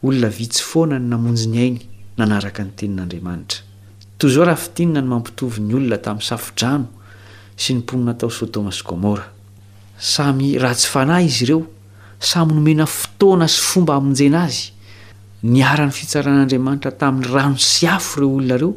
olona 0.07 0.29
vitsy 0.38 0.62
foana 0.70 0.98
ny 1.00 1.07
namonjy 1.12 1.46
ny 1.53 1.59
ainy 1.64 1.83
nanaraka 2.18 2.61
ny 2.68 2.72
tenin'andriamanitra 2.79 3.59
toy 4.20 4.29
izao 4.31 4.44
raha 4.48 4.61
fitinona 4.64 5.00
ny 5.03 5.09
mampitovy 5.14 5.59
ny 5.66 5.72
olona 5.81 5.98
tamin'ny 6.07 6.29
safidrano 6.31 6.87
sy 7.61 7.70
ny 7.76 7.81
mponynatao 7.85 8.29
sodôma 8.38 8.72
sy 8.74 8.83
gomora 8.85 9.29
samy 10.01 10.59
ratsy 10.59 10.89
fanahy 10.89 11.25
izy 11.27 11.45
ireo 11.45 11.63
samy 12.19 12.55
nomena 12.55 12.87
fotoana 12.87 13.47
sy 13.49 13.61
fomba 13.61 13.95
amonjena 14.01 14.47
azy 14.49 14.73
nyaran'ny 15.43 15.93
fitsaran'andriamanitra 15.93 16.95
tamin'ny 17.01 17.29
rano 17.33 17.59
sy 17.71 17.87
afo 17.87 18.17
ireo 18.21 18.29
olonareo 18.39 18.71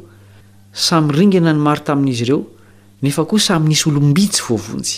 samyringana 0.72 1.54
ny 1.56 1.62
maro 1.64 1.84
tamin'izy 1.88 2.26
ireo 2.28 2.42
nefa 3.04 3.26
koa 3.26 3.40
samy 3.40 3.70
nisy 3.72 3.88
olom-bitsy 3.90 4.42
voavonjy 4.50 4.94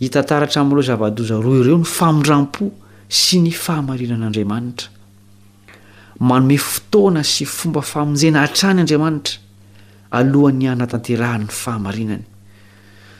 hitantaratra 0.00 0.62
amin'loa 0.62 0.86
zavadoza 0.90 1.40
roa 1.42 1.58
ireo 1.64 1.78
ny 1.82 1.88
famindram-po 1.96 2.70
sy 3.22 3.42
ny 3.42 3.50
fahamarinan'andriamanitra 3.64 4.94
manome 6.22 6.58
fotoana 6.58 7.26
sy 7.26 7.46
fomba 7.58 7.82
famonjena 7.82 8.46
hatrany 8.46 8.86
andriamanitra 8.86 9.38
alohan'ny 10.20 10.70
anatanterahan'ny 10.76 11.50
fahamarinany 11.50 12.26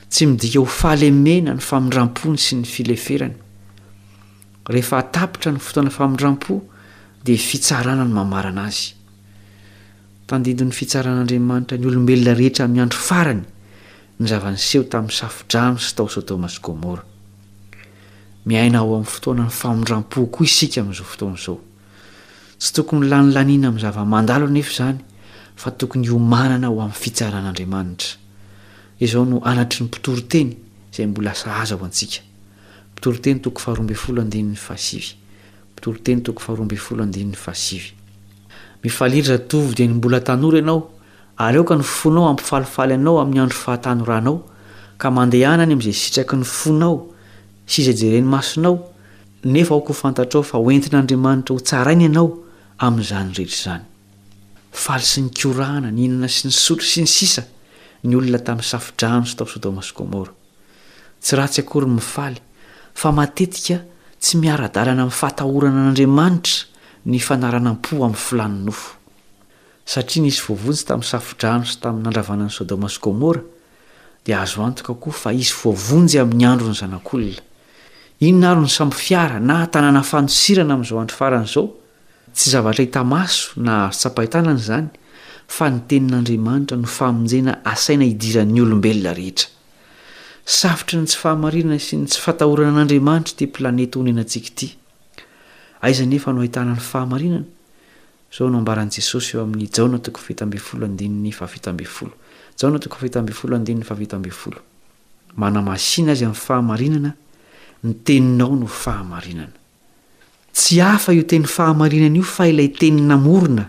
tsy 0.09 0.25
midika 0.25 0.59
ho 0.59 0.65
faalemena 0.65 1.53
ny 1.53 1.61
famindrampony 1.61 2.37
sy 2.41 2.55
ny 2.57 2.65
fileferany 2.67 3.35
rehefa 4.73 4.97
atapitra 5.03 5.51
ny 5.53 5.59
fotoana 5.61 5.89
famindram-po 5.93 6.55
di 7.25 7.35
fitsarana 7.37 8.03
ny 8.07 8.13
mamarana 8.15 8.63
azy 8.71 8.93
tandindn'ny 10.29 10.73
fitsaran'andriamanitra 10.73 11.77
ny 11.77 11.85
olombelona 11.91 12.33
rehetra 12.37 12.65
mandro 12.67 12.97
farany 13.05 13.43
ny 14.19 14.27
zava-ny 14.31 14.57
seho 14.65 14.83
tamin'ny 14.89 15.15
safidrano 15.19 15.77
sy 15.77 15.93
tao 15.99 16.07
so 16.09 16.21
dômasy 16.25 16.59
gomora 16.65 17.05
miaina 18.49 18.81
ao 18.81 18.95
amin'ny 18.95 19.11
fotoana 19.13 19.45
ny 19.45 19.53
famindram-po 19.61 20.25
koa 20.33 20.45
isika 20.47 20.83
min'zao 20.85 21.05
fotoanazao 21.11 21.57
tsy 22.59 22.73
tokony 22.79 23.05
lanilaniana 23.13 23.71
mi'nyzavamandalonef 23.75 24.73
izany 24.73 25.05
fa 25.55 25.69
tokony 25.71 26.09
omanana 26.17 26.67
ho 26.73 26.81
amn'ny 26.81 26.97
fitsaran'andriamanitra 27.01 28.17
izao 28.99 29.25
no 29.25 29.41
anatry 29.45 29.79
ny 29.83 29.87
mpitoro 29.87 30.21
teny 30.21 30.53
zay 30.95 31.07
mbola 31.07 31.33
sahaza 31.35 31.75
hoantsika 31.75 32.21
mpitoroteny 32.91 33.39
toko 33.41 33.59
faharoambe 33.63 33.95
folo 33.95 34.21
andinyny 34.21 34.55
faasivy 34.55 35.11
mpitoroteny 35.73 36.21
toko 36.21 36.39
faharomby 36.43 36.77
folo 36.77 37.03
andinyny 37.03 37.35
faasivy 37.43 37.93
mializatovd 38.83 39.79
ny 39.79 39.93
mbola 39.97 40.19
tnanao 40.19 40.79
ok 41.59 41.69
ny 41.79 41.83
fonao 41.83 42.27
ampifalifaly 42.29 42.93
anao 42.93 43.19
amin'ny 43.21 43.39
andro 43.43 43.57
fahatanoranao 43.57 44.37
k 44.99 45.03
mandeana 45.17 45.65
ny 45.65 45.73
am'zay 45.77 45.93
sitraky 46.03 46.35
ny 46.35 46.43
fonao 46.45 46.95
saereny 47.65 48.35
asinao 48.39 48.75
nefaok 49.45 49.93
fantatrao 50.01 50.43
fa 50.43 50.57
oentin'andriamanitra 50.57 51.55
ho 51.55 51.59
tsarainyianao 51.59 52.27
amn'zany 52.87 53.31
rehetra 53.33 53.79
zany 55.07 56.23
s 56.27 56.43
nyn 56.43 57.07
s 57.07 57.39
ny 58.03 58.15
olona 58.15 58.39
tamin'ny 58.39 58.63
safidranoso 58.67 59.35
tao 59.37 59.47
sodoma 59.47 59.81
sy 59.83 59.93
gômora 59.95 60.31
tsy 61.19 61.35
ratsy 61.35 61.61
akoryny 61.63 61.95
mifaly 61.97 62.39
fa 62.95 63.11
matetika 63.11 63.81
tsy 64.19 64.37
miaradalana 64.39 65.03
amin'ny 65.03 65.17
fahatahorana 65.19 65.81
an'andriamanitra 65.83 67.09
ny 67.11 67.19
fanaranam-po 67.19 67.99
amin'ny 68.05 68.23
filany 68.27 68.63
nofo 68.69 68.95
satria 69.85 70.21
ny 70.23 70.31
isy 70.31 70.43
voavonjy 70.47 70.85
tamin'ny 70.87 71.09
safidranoso 71.11 71.79
tamin'ny 71.83 72.07
andravanany 72.09 72.53
sodoma 72.55 72.89
sy 72.91 72.99
gômora 73.03 73.43
dia 74.25 74.39
azo 74.43 74.63
antoka 74.63 74.95
koa 74.95 75.13
fa 75.21 75.35
izy 75.35 75.51
voavonjy 75.59 76.21
amin'ny 76.23 76.47
andro 76.51 76.71
ny 76.71 76.79
zanak'olona 76.79 77.43
ino 78.23 78.39
na 78.39 78.51
aro 78.53 78.63
ny 78.63 78.71
sambyfiara 78.71 79.39
na 79.43 79.65
tanana 79.67 80.01
fanosirana 80.07 80.77
amin'izao 80.79 81.03
andro 81.03 81.15
faran' 81.19 81.47
izao 81.51 81.73
tsy 82.33 82.55
zavatra 82.55 82.87
hitamaso 82.87 83.57
na 83.59 83.87
azo 83.91 83.99
tsapahitanany 84.05 84.59
izany 84.63 84.87
fa 85.49 85.65
ny 85.73 85.79
tenin'andriamanitra 85.89 86.77
no 86.77 86.85
famonjena 86.87 87.53
asaina 87.71 88.05
idira'ny 88.13 88.59
olombelona 88.61 89.13
rehetra 89.17 89.47
savitra 90.57 90.99
ny 91.01 91.07
tsy 91.09 91.17
fahamarinana 91.23 91.79
sy 91.81 91.97
ny 91.99 92.05
tsy 92.07 92.19
fatahorana 92.21 92.71
an'andriamanitra 92.77 93.33
te 93.39 93.47
planeta 93.55 93.99
onenantsika 93.99 94.49
it 94.55 94.61
aizanefno 95.85 96.39
ahitanany 96.41 96.79
fahamarinana 96.91 97.43
zao 98.37 98.47
no 98.53 98.57
ambaran'jesosy 98.61 99.37
eo 99.37 99.41
amin'ny 99.43 99.69
jaona 99.75 99.97
toako 99.99 100.19
ftamb 100.21 100.53
folo 100.67 100.85
andinyny 100.85 101.31
faavita 101.39 101.73
mben 101.73 101.87
folo 101.95 102.13
jaona 102.59 102.79
toako 102.79 102.97
fetambe 103.03 103.33
folo 103.33 103.55
adinny 103.55 103.83
fahavitambn 103.83 104.29
folo 104.31 104.57
manamaina 105.35 106.11
azy 106.11 106.25
amn'ny 106.25 106.39
fahamainana 106.45 107.11
ny 107.83 107.93
teninao 108.05 108.55
no 108.55 108.67
fahamnanaoteny 108.67 111.45
fahainanaioiayennan 111.45 113.59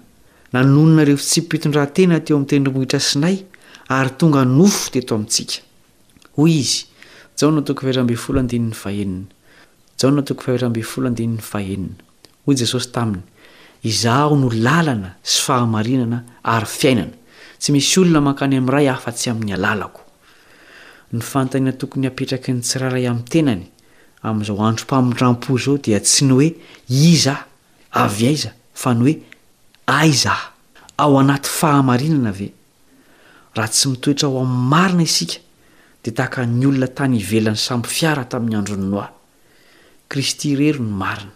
nanonona 0.53 1.05
rehfo 1.05 1.25
tsy 1.31 1.43
pitondrantena 1.49 2.21
teo 2.21 2.37
ami'ny 2.37 2.49
tenmohitra 2.49 2.99
sinay 3.01 3.37
ary 3.97 4.11
tonga 4.19 4.45
nofo 4.45 4.91
teto 4.93 5.15
amintsika 5.15 5.63
hoy 6.37 6.53
izy 6.63 6.87
jaona 7.39 7.63
toko 7.67 7.87
etra 7.89 8.03
mb 8.05 8.17
foloandinny 8.25 8.75
aheninaaonatoko 8.89 10.45
aetra 10.51 10.69
mb 10.73 10.79
folo 10.91 11.09
adinny 11.13 11.39
ahenina 11.55 12.03
hoy 12.45 12.55
jesosy 12.61 12.91
taminy 12.95 13.23
izaho 13.91 14.35
no 14.37 14.49
lalana 14.67 15.11
sy 15.23 15.41
fahamarinana 15.47 16.19
ary 16.55 16.67
fiainana 16.79 17.15
tsy 17.61 17.71
misy 17.73 17.95
olona 18.01 18.21
mankany 18.27 18.57
amin'nray 18.59 18.87
hafa-tsy 18.91 19.31
amin'ny 19.31 19.55
alalako 19.57 20.01
ny 21.13 21.23
fantania 21.31 21.73
tokony 21.81 22.09
hapetraky 22.11 22.51
ny 22.53 22.61
tsiraharay 22.67 23.07
am'ny 23.11 23.25
tenany 23.33 23.65
amn'izaoandrompamindram-po 24.27 25.59
zao 25.65 25.79
dia 25.85 26.01
tsy 26.03 26.25
ny 26.27 26.35
hoe 26.39 26.51
iza 27.07 27.37
avy 28.03 28.27
aiza 28.31 28.51
fa 28.83 28.93
ny 28.95 29.01
oe 29.07 29.15
aizah 29.91 30.53
ao 30.99 31.19
anaty 31.19 31.49
fahamarinana 31.49 32.31
ve 32.39 32.49
raha 33.57 33.69
tsy 33.73 33.89
mitoetra 33.89 34.27
ho 34.29 34.39
am'ny 34.45 34.67
marina 34.73 35.03
isika 35.09 35.39
dia 36.03 36.13
tahaka 36.17 36.41
ny 36.47 36.67
olona 36.69 36.89
tany 36.97 37.17
ivelan'ny 37.25 37.57
samby 37.67 37.89
fiara 37.97 38.25
tamin'ny 38.31 38.57
andronnoa 38.61 39.07
kristy 40.11 40.55
rery 40.61 40.79
no 40.81 40.95
marina 41.03 41.33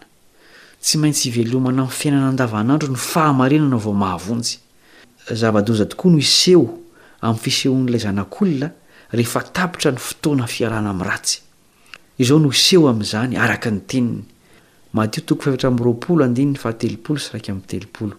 tsy 0.83 0.95
maintsy 1.01 1.25
ivelomana 1.29 1.81
amn'ny 1.83 1.91
fiainana 1.99 2.27
andavanandro 2.31 2.87
no 2.91 2.97
fahamarinana 3.11 3.75
vaomahaony-dza 3.85 5.85
tokoa 5.91 6.11
no 6.11 6.17
iseho 6.17 6.69
amn'y 7.21 7.39
fisehon'la 7.43 7.97
zanak'olona 8.05 8.69
rehefa 9.17 9.41
tabitra 9.57 9.91
ny 9.91 9.97
fotoana 10.07 10.45
fiarahna 10.47 10.89
amin'ny 10.91 11.07
ratsy 11.11 11.37
izao 12.19 12.39
no 12.39 12.49
iseho 12.51 12.87
amin'izany 12.89 13.37
arkany 13.45 13.79
tennyora 13.91 15.11
raooeoo 15.63 17.15
smtelo 17.25 18.15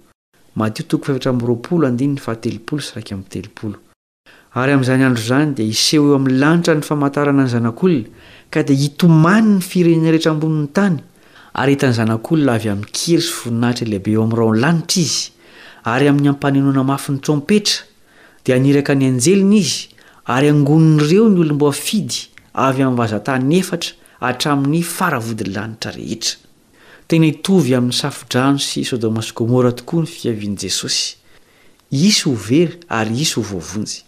matio 0.59 0.85
toko 0.89 1.05
fevtra 1.05 1.33
mroapolo 1.33 1.87
andiny 1.87 2.17
fahatelopolo 2.25 2.81
sraik 2.89 3.11
telopolo 3.33 3.77
ary 4.61 4.73
amin'izany 4.73 5.03
andro 5.05 5.23
izany 5.25 5.51
dia 5.57 5.67
iseho 5.75 6.05
eo 6.09 6.15
amin'ny 6.19 6.39
lanitra 6.43 6.75
ny 6.79 6.83
famantarana 6.89 7.43
ny 7.45 7.51
zanak'olona 7.55 8.05
ka 8.53 8.61
dia 8.69 8.77
hitomany 8.83 9.47
ny 9.49 9.61
firenena 9.71 10.11
rehetra 10.15 10.31
amboniny 10.33 10.69
tany 10.79 10.97
ary 11.61 11.73
etany 11.77 11.95
zanak'olona 11.99 12.53
avy 12.59 12.69
amin'nykery 12.73 13.19
sy 13.27 13.33
voninahitra 13.39 13.87
ilaibe 13.89 14.11
eo 14.17 14.23
amin'nyraon 14.25 14.57
lanitra 14.65 15.01
izy 15.05 15.23
ary 15.95 16.09
amin'ny 16.13 16.29
ampanenoana 16.35 16.85
mafyn'ny 16.93 17.21
trompetra 17.27 17.85
dia 18.47 18.55
aniraka 18.61 18.95
ny 19.01 19.05
anjelina 19.13 19.57
izy 19.63 19.77
ary 20.37 20.47
angonin'ireo 20.57 21.27
ny 21.35 21.39
olnomboa 21.45 21.75
afidy 21.77 22.19
avy 22.69 22.81
amin'ny 22.89 23.01
vazatany 23.05 23.53
efatra 23.63 23.93
atramin'ny 24.31 24.81
faravodi 24.97 25.45
lanitra 25.57 25.93
rehetra 26.01 26.46
tena 27.07 27.29
hitovy 27.31 27.71
amin'ny 27.79 27.95
safidrano 27.95 28.59
sy 28.59 28.81
sodamasygomora 28.89 29.71
tokoa 29.79 30.03
ny 30.03 30.09
fiavian' 30.11 30.57
jesosy 30.59 31.13
isy 31.95 32.25
ho 32.27 32.33
very 32.47 32.81
ary 32.91 33.21
isy 33.23 33.37
ho 33.39 33.45
vovonjy 33.53 34.01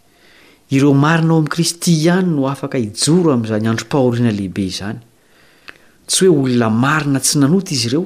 ireo 0.74 0.90
marina 1.02 1.30
ao 1.30 1.36
amin'ni 1.38 1.52
kristy 1.54 1.92
ihany 2.00 2.26
no 2.32 2.48
afaka 2.50 2.80
hijoro 2.82 3.30
amin'izany 3.36 3.70
andro 3.70 3.86
mpahoriana 3.86 4.32
lehibe 4.38 4.64
izany 4.72 4.98
tsy 6.08 6.26
hoe 6.26 6.40
olona 6.48 6.72
marina 6.80 7.22
tsy 7.22 7.38
nanota 7.38 7.76
izy 7.78 7.86
ireo 7.92 8.04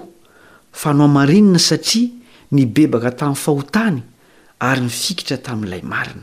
fa 0.82 0.92
nohamarinina 0.98 1.62
satria 1.70 2.12
ny 2.56 2.66
bebaka 2.76 3.14
tamin'ny 3.20 3.42
fahotany 3.46 4.00
ary 4.68 4.84
nyfikitra 4.90 5.40
tamin'ilay 5.46 5.82
marina 5.94 6.22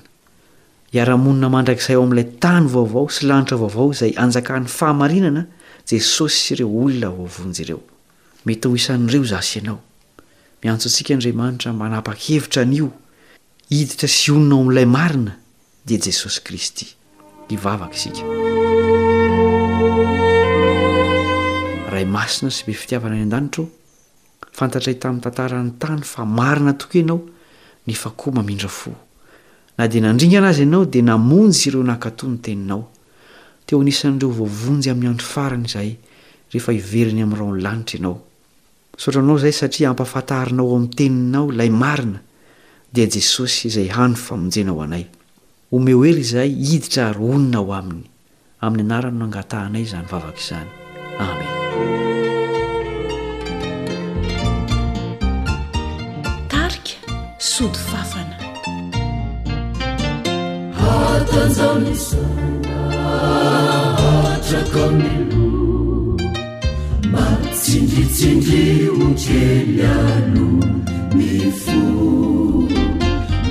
hiara-monina 0.93 1.49
mandrakizayao 1.57 2.05
amin'ilay 2.05 2.29
tany 2.45 2.69
vaovao 2.75 3.09
sy 3.17 3.25
lanitra 3.31 3.57
vaovao 3.63 3.91
izay 3.97 4.13
anjakan'ny 4.23 4.69
fahamarinana 4.77 5.47
jesosy 5.89 6.39
sy 6.45 6.57
ireo 6.59 6.69
olona 6.85 7.09
voavonjy 7.19 7.65
ireo 7.67 7.81
mety 8.45 8.67
ho 8.67 8.75
isan'ireo 8.75 9.23
zasy 9.25 9.59
ianao 9.59 9.79
miantsontsika 10.63 11.13
andriamanitra 11.13 11.73
manapa-kevitra 11.73 12.63
nio 12.65 12.91
hiditra 13.69 14.07
sy 14.07 14.31
ononao 14.31 14.71
'ilay 14.71 14.85
marina 14.85 15.31
diaesosy 15.85 16.41
kristy 16.43 16.85
ray 21.91 22.05
masina 22.05 22.51
sy 22.51 22.63
mbe 22.63 22.73
fitiavana 22.73 23.15
any 23.15 23.23
an-danitro 23.27 23.63
fantatray 24.55 24.95
tamin'ny 24.99 25.23
tantarany 25.23 25.71
tany 25.79 26.01
fa 26.03 26.23
marina 26.25 26.73
tok 26.73 26.95
ianao 26.95 27.21
nefa 27.87 28.09
koa 28.15 28.33
mamindra 28.39 28.69
fo 28.69 28.91
na 29.77 29.87
dea 29.87 30.01
nandringa 30.01 30.37
anazy 30.39 30.61
ianao 30.63 30.85
di 30.85 31.01
namonjy 31.01 31.67
ireo 31.69 31.83
nankato 31.83 32.27
ny 32.27 32.37
teninaooin'reovoanjy 32.39 34.89
amn'ny 34.95 35.09
andro 35.11 35.43
ayy 35.75 35.97
saotra 38.99 39.21
anao 39.23 39.37
izay 39.39 39.55
satria 39.55 39.87
ampafantahrinao 39.93 40.67
amin'ny 40.75 40.91
teninao 40.95 41.47
ilay 41.53 41.69
marina 41.71 42.19
dia 42.93 43.07
jesosy 43.07 43.67
izay 43.71 43.87
hano 43.95 44.15
famonjena 44.19 44.71
aho 44.75 44.81
anay 44.83 45.05
ome 45.73 45.93
ho 45.95 46.01
ery 46.05 46.19
izahay 46.25 46.51
hiditra 46.67 47.05
roonina 47.15 47.59
aho 47.63 47.73
aminy 47.79 48.05
amin'ny 48.59 48.83
anarany 48.83 49.15
no 49.15 49.25
angatahnay 49.25 49.81
izany 49.87 50.07
vavaka 50.11 50.39
izany 50.39 50.69
amen 51.31 51.47
tarika 56.51 56.95
sdaana 57.39 57.87
tsindritsindri 67.69 68.63
okelyaloo 69.05 70.61
mifo 71.17 71.83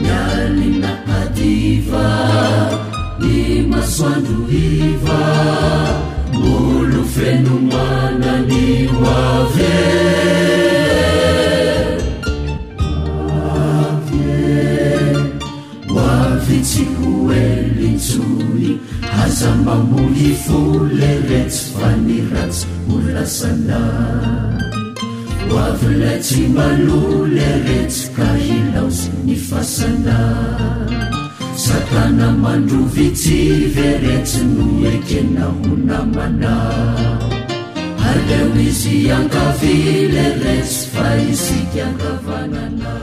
naninahativa 0.07 2.07
ny 3.22 3.31
masoandro 3.70 4.40
hiva 4.50 5.22
molo 6.40 7.02
fenomanany 7.14 8.62
oavye 8.98 9.78
avye 13.78 14.38
oavitsiko 15.96 17.11
elintsoi 17.42 18.66
azamamohifo 19.22 20.59
leretsy 20.98 21.61
faniratsy 21.74 22.66
olasana 22.96 23.81
ho 25.48 25.55
avyla 25.70 26.12
tsy 26.27 26.42
maloleretsy 26.57 28.03
ka 28.16 28.29
hilaozy 28.44 29.11
ny 29.27 29.35
fasana 29.51 30.18
satana 31.64 32.27
mandrovitsiveretsy 32.42 34.42
no 34.55 34.64
ekena 34.94 35.46
ho 35.59 35.70
namanao 35.88 37.27
areo 38.11 38.48
izy 38.68 38.94
ankavile 39.16 40.24
retsy 40.42 40.81
fa 40.92 41.09
isikaakavanana 41.33 42.94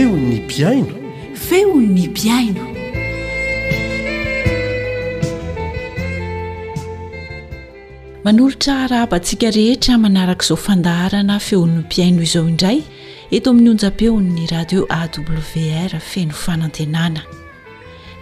eonny 0.00 0.40
mpiaino 0.46 0.94
feonny 1.46 2.02
mbiaino 2.12 2.62
manolotra 8.24 8.74
rahabantsika 8.92 9.48
rehetra 9.58 9.94
manaraka 10.04 10.44
izao 10.46 10.56
fandaharana 10.66 11.36
feon'ny 11.46 11.78
mpiaino 11.84 12.20
izao 12.28 12.44
indray 12.52 12.78
eto 13.36 13.46
amin'ny 13.52 13.70
onjapeo'ny 13.74 14.38
radio 14.54 14.80
awr 15.00 15.92
feno 16.10 16.34
fanantenana 16.44 17.22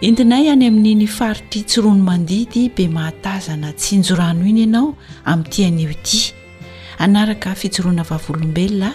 entinay 0.07 0.45
any 0.55 0.65
amininy 0.71 1.07
faritry 1.17 1.61
tsirono 1.69 2.03
mandidy 2.09 2.61
be 2.75 2.85
mahatazana 2.97 3.69
tsinjo 3.79 4.13
rano 4.21 4.41
iny 4.51 4.59
ianao 4.65 4.89
amin'nytianyeo 5.31 5.91
ity 5.97 6.21
anaraka 7.03 7.51
fitsoroana 7.61 8.03
vavolombelona 8.09 8.89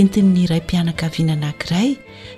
entiny 0.00 0.38
iray 0.44 0.60
mpianaka 0.64 1.06
viananankiray 1.16 1.88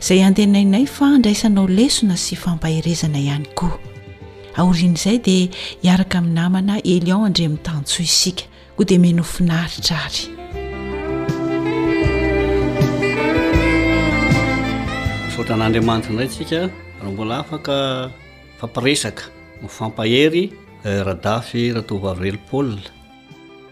izay 0.02 0.20
antenainay 0.28 0.84
fa 0.96 1.06
andraisanao 1.16 1.66
lesona 1.78 2.16
sy 2.24 2.36
fampaherezana 2.44 3.18
ihany 3.26 3.46
koa 3.60 3.76
aorian' 4.62 4.98
izay 5.00 5.18
dia 5.26 5.46
hiaraka 5.84 6.16
amin'ny 6.20 6.36
namana 6.40 6.74
elioon 6.94 7.26
andre 7.28 7.46
min'n 7.48 7.62
tanntsoa 7.68 8.04
isika 8.10 8.44
koa 8.76 8.84
dia 8.90 8.98
menofinaritra 9.04 9.96
ary 10.08 10.22
saotan'andriamaniti 15.36 16.08
inray 16.12 16.28
tsika 16.34 16.60
raha 16.98 17.10
mbola 17.14 17.34
afaka 17.42 17.74
fampiresaka 18.60 19.22
no 19.62 19.66
fampahery 19.78 20.44
eh, 20.88 21.00
radafy 21.08 21.62
rahatovavelopaolia 21.76 22.90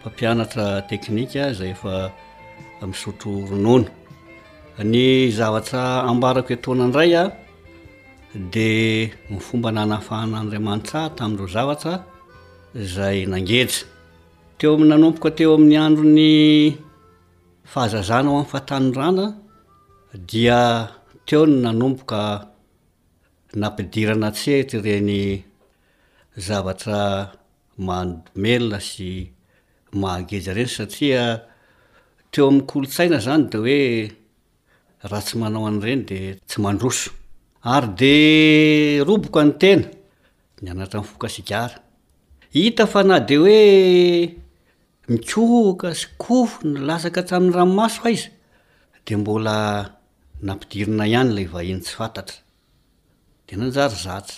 fampianatra 0.04 0.82
teknika 0.88 1.52
zay 1.58 1.70
efa 1.72 1.94
misotro 2.90 3.32
ronona 3.50 3.88
ny 4.92 5.30
zavatra 5.32 6.02
ambarako 6.10 6.52
etona 6.56 6.84
ndray 6.88 7.12
a 7.16 7.24
de 8.52 8.68
myfomba 9.32 9.70
nanafahan'andriamanitrah 9.76 11.06
taminro 11.16 11.46
zavatra 11.54 11.94
zay 12.94 13.18
nangetra 13.32 13.86
teo 14.58 14.70
amnanomboka 14.76 15.30
teo 15.38 15.54
amin'ny 15.56 15.76
andro 15.86 16.04
ny 16.18 16.26
fahazazana 17.72 18.28
o 18.28 18.32
ami'y 18.38 18.50
fahtanorana 18.52 19.24
dia 20.28 20.58
teo 21.26 21.46
ny 21.46 21.56
nanomboka 21.64 22.20
nampidirana 23.60 24.28
tsehty 24.36 24.76
reny 24.84 25.44
zavatra 26.46 26.98
manodomelona 27.86 28.80
sy 28.88 29.32
mahageza 30.02 30.50
ireny 30.52 30.70
satria 30.76 31.22
teo 32.32 32.44
am'ny 32.50 32.62
kolontsaina 32.70 33.18
zany 33.26 33.44
de 33.52 33.58
hoe 33.62 33.80
raha 35.10 35.22
tsy 35.26 35.34
manao 35.40 35.66
an' 35.70 35.80
ireny 35.82 36.02
de 36.10 36.18
tsy 36.48 36.56
mandroso 36.64 37.08
ary 37.74 37.88
de 38.00 38.14
roboko 39.08 39.40
ny 39.46 39.52
tena 39.62 39.86
ny 40.62 40.68
anatranny 40.72 41.08
foka 41.10 41.28
sigara 41.34 41.76
hita 42.56 42.84
fa 42.92 43.00
na 43.08 43.16
de 43.28 43.34
hoe 43.42 43.58
mikoka 45.10 45.88
si 46.00 46.06
kofo 46.22 46.56
ny 46.68 46.76
lasaka 46.88 47.20
atrami'ny 47.24 47.54
ranomaso 47.56 48.00
fa 48.02 48.10
izy 48.16 48.28
de 49.06 49.12
mbola 49.20 49.56
nampidirina 50.46 51.04
ihany 51.10 51.30
lay 51.36 51.46
vahiny 51.54 51.80
tsy 51.84 51.92
fantatra 51.98 52.38
de 53.46 53.52
nanjary 53.58 53.96
zatra 54.06 54.36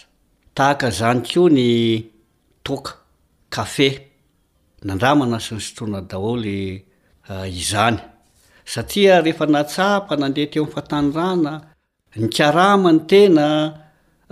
tahaka 0.57 0.87
zany 0.99 1.21
koa 1.31 1.49
ny 1.57 1.67
toka 2.67 2.93
kafe 3.57 3.89
nandraha 4.87 5.15
manasy 5.21 5.49
ny 5.55 5.61
sotroana 5.67 6.01
daoly 6.11 6.61
eh, 7.31 7.47
izany 7.61 7.99
satria 8.73 9.15
rehefa 9.25 9.47
natsapa 9.55 10.13
nandeha 10.23 10.51
teo 10.53 10.63
amfatanyrana 10.67 11.53
ny 12.23 12.27
karama 12.37 12.91
ny 12.97 13.01
tena 13.13 13.47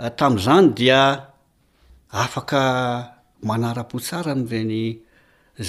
eh, 0.03 0.11
tam'zany 0.19 0.67
dia 0.77 1.01
afaka 2.23 2.61
manara-potsara 3.47 4.31
amreny 4.37 4.81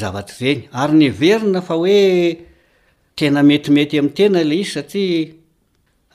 zavatry 0.00 0.52
reny 0.58 0.66
ary 0.82 0.94
ny 1.00 1.08
verina 1.20 1.60
fa 1.68 1.74
hoe 1.74 1.98
ametimety 3.42 3.96
amytenal 3.98 4.50
izy 4.52 4.78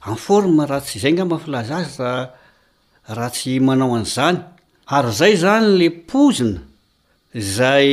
hoe 0.00 0.12
enforme 0.12 0.66
raha 0.66 0.80
tsy 0.86 0.98
zay 0.98 1.12
ngamafilaza 1.12 1.76
azy 1.76 2.00
a 2.02 2.12
raha 3.16 3.30
tsy 3.34 3.60
manao 3.60 3.94
an'zany 3.96 4.38
ary 4.96 5.10
zay 5.20 5.34
zany 5.36 5.66
le 5.78 5.88
pozina 6.10 6.60
zay 7.56 7.88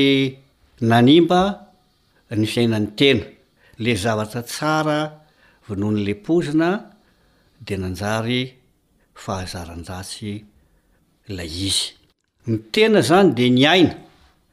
nanimba 0.90 1.42
ny 2.38 2.46
fiainan'ny 2.54 2.94
tena 3.00 3.26
le 3.84 3.92
zavatra 3.96 4.42
tsara 4.44 5.00
vononyle 5.66 6.14
pozina 6.26 6.70
de 7.66 7.76
nanjary 7.78 8.42
fahazarandratsy 9.24 10.34
lay 11.36 11.52
izy 11.70 11.86
ny 12.50 12.58
tena 12.74 13.00
zany 13.10 13.30
de 13.38 13.46
ny 13.56 13.64
aina 13.74 13.94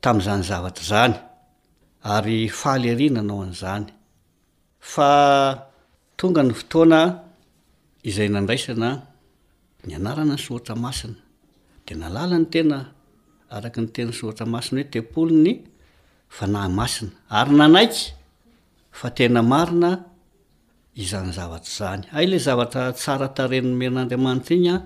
tami'zany 0.03 0.43
zavatra 0.51 0.85
zany 0.93 1.17
aryfahaleiananao 2.15 3.39
an'zanya 3.47 3.93
onga 6.27 6.43
ny 6.49 6.53
fotoana 6.61 7.01
izay 8.09 8.29
nandaisana 8.35 8.89
ny 9.87 9.93
anarana 9.99 10.37
ny 10.39 10.43
sotra 10.47 10.75
masina 10.85 11.19
de 11.87 11.93
nalala 12.01 12.37
ny 12.43 12.47
tena 12.55 12.79
arak 13.55 13.77
ny 13.83 13.89
tena 13.95 14.13
sotra 14.21 14.47
masina 14.55 14.79
hoe 14.81 14.91
tepoliny 14.93 15.53
fanah 16.37 16.65
masina 16.79 17.13
ary 17.39 17.53
nanaiky 17.61 18.05
fa 18.99 19.09
tena 19.17 19.41
marina 19.53 19.91
izany 21.03 21.31
zavatra 21.39 21.73
zany 21.79 22.03
ay 22.19 22.27
le 22.31 22.39
zavatra 22.47 22.83
tsara 23.01 23.29
tarenny 23.37 23.73
men'andriamanitra 23.81 24.53
inya 24.59 24.77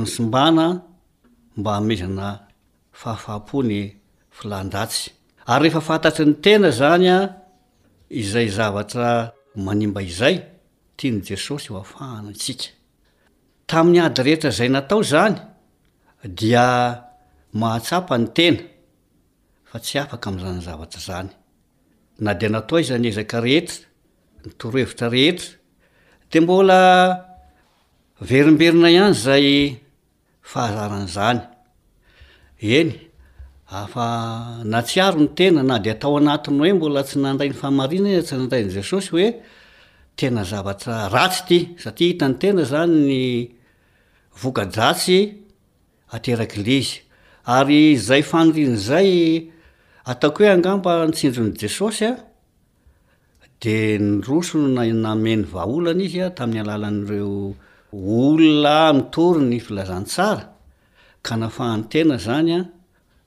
ny 0.00 0.06
sombana 0.14 0.64
mba 1.58 1.72
mezana 1.86 2.26
fahafahapony 3.00 3.80
filandratsy 4.36 5.08
ary 5.46 5.68
rehefa 5.68 5.80
fantatry 5.80 6.24
ny 6.26 6.34
tena 6.44 6.70
zany 6.70 7.08
a 7.10 7.18
izay 8.10 8.48
zavatra 8.48 9.32
manimba 9.66 10.00
izay 10.02 10.36
tia 10.96 11.12
ny 11.12 11.20
jesosy 11.26 11.68
ho 11.72 11.78
afahana 11.84 12.28
intsika 12.32 12.66
tamin'ny 13.68 14.00
ady 14.06 14.22
rehetra 14.26 14.50
zay 14.58 14.68
natao 14.72 15.02
zany 15.12 15.36
dia 16.38 16.64
mahatsapa 17.60 18.14
ny 18.20 18.26
tena 18.36 18.60
fa 19.68 19.78
tsy 19.84 19.94
afaka 19.98 20.26
am'zany 20.30 20.60
zavatra 20.66 21.00
zany 21.08 21.30
na 22.24 22.32
dea 22.38 22.50
natao 22.52 22.80
iza 22.80 22.94
anyezaka 22.96 23.36
rehetra 23.46 23.84
nytorohevitra 24.44 25.06
rehetra 25.14 25.48
de 26.30 26.38
mbola 26.40 26.80
verimberina 28.28 28.88
ihany 28.96 29.14
zay 29.24 29.46
fahazaranazany 30.50 31.40
eny 32.78 32.92
afa 33.74 34.62
na 34.70 34.78
tsiaro 34.86 35.18
ny 35.20 35.30
tena 35.36 35.62
na 35.68 35.76
de 35.82 35.90
atao 35.94 36.16
anatiny 36.22 36.54
hoe 36.60 36.70
mbola 36.78 37.00
tsy 37.06 37.16
nanday 37.24 37.48
ny 37.50 37.58
fahmarina 37.60 38.10
tsy 38.26 38.34
nandayny 38.38 38.70
jesosy 38.76 39.08
hoe 39.12 39.28
tena 40.18 40.42
zavatra 40.50 40.96
ratsy 41.14 41.42
ty 41.74 41.74
satria 41.82 42.08
hitanytena 42.14 42.62
zany 42.62 43.50
nyokadayyyriny 44.38 46.86
ataoko 50.10 50.38
hoe 50.40 50.48
angamba 50.56 50.92
nitsinrony 51.10 51.52
jesosya 51.62 52.10
de 53.60 53.76
nroso 53.98 54.56
nnameny 54.62 55.50
vaolana 55.52 55.98
izya 56.06 56.26
tami'ny 56.36 56.62
alalan'reo 56.62 57.32
olona 57.96 58.74
mitory 58.96 59.42
ny 59.50 59.56
filazantsara 59.66 60.44
ka 61.26 61.32
nafahan'ny 61.40 61.86
tena 61.92 62.16
zany 62.26 62.52
a 62.58 62.70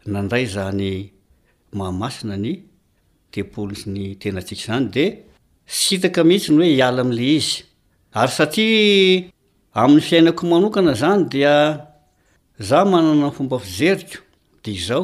nandray 0.07 0.45
za 0.47 0.71
ny 0.71 1.11
mahamasina 1.73 2.37
ny 2.43 2.53
tepolsy 3.31 3.87
ny 3.91 4.05
tenatsika 4.15 4.63
zany 4.73 4.87
de 4.95 5.05
s 5.67 5.81
iaka 5.93 6.21
mihitsy 6.27 6.51
ny 6.55 6.59
hoe 6.63 6.69
iala 6.79 7.01
amla 7.03 7.23
izy 7.37 7.55
ary 8.19 8.31
satra 8.37 8.67
a'y 9.85 9.99
fiainao 10.07 10.63
oana 10.63 10.93
zany 11.01 11.23
dza 12.63 12.79
manana 12.91 13.27
ny 13.27 13.33
fomba 13.35 13.57
fizeriko 13.63 14.19
de 14.63 14.69
izao 14.77 15.03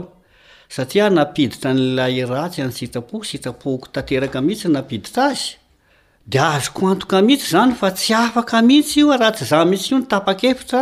satianapiditra 0.75 1.69
nla 1.77 2.05
aty 2.45 2.59
an 2.63 2.71
s 2.71 2.79
itaoo 2.87 3.21
sitaohko 3.29 4.29
kmihitsy 4.31 4.67
napiditra 4.75 5.23
ayde 5.35 6.37
ahazoo 6.47 6.87
aoka 6.91 7.17
mihitsy 7.27 7.47
zany 7.55 7.73
fa 7.79 7.89
tsy 7.97 8.13
afaka 8.23 8.55
mihitsy 8.67 8.97
io 9.03 9.11
araha 9.15 9.35
ty 9.37 9.43
zah 9.51 9.63
mihitsyio 9.69 9.97
nytapakeitra 9.99 10.81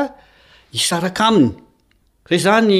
isaraka 0.78 1.24
aminy 1.30 1.52
ray 2.30 2.40
zany 2.46 2.80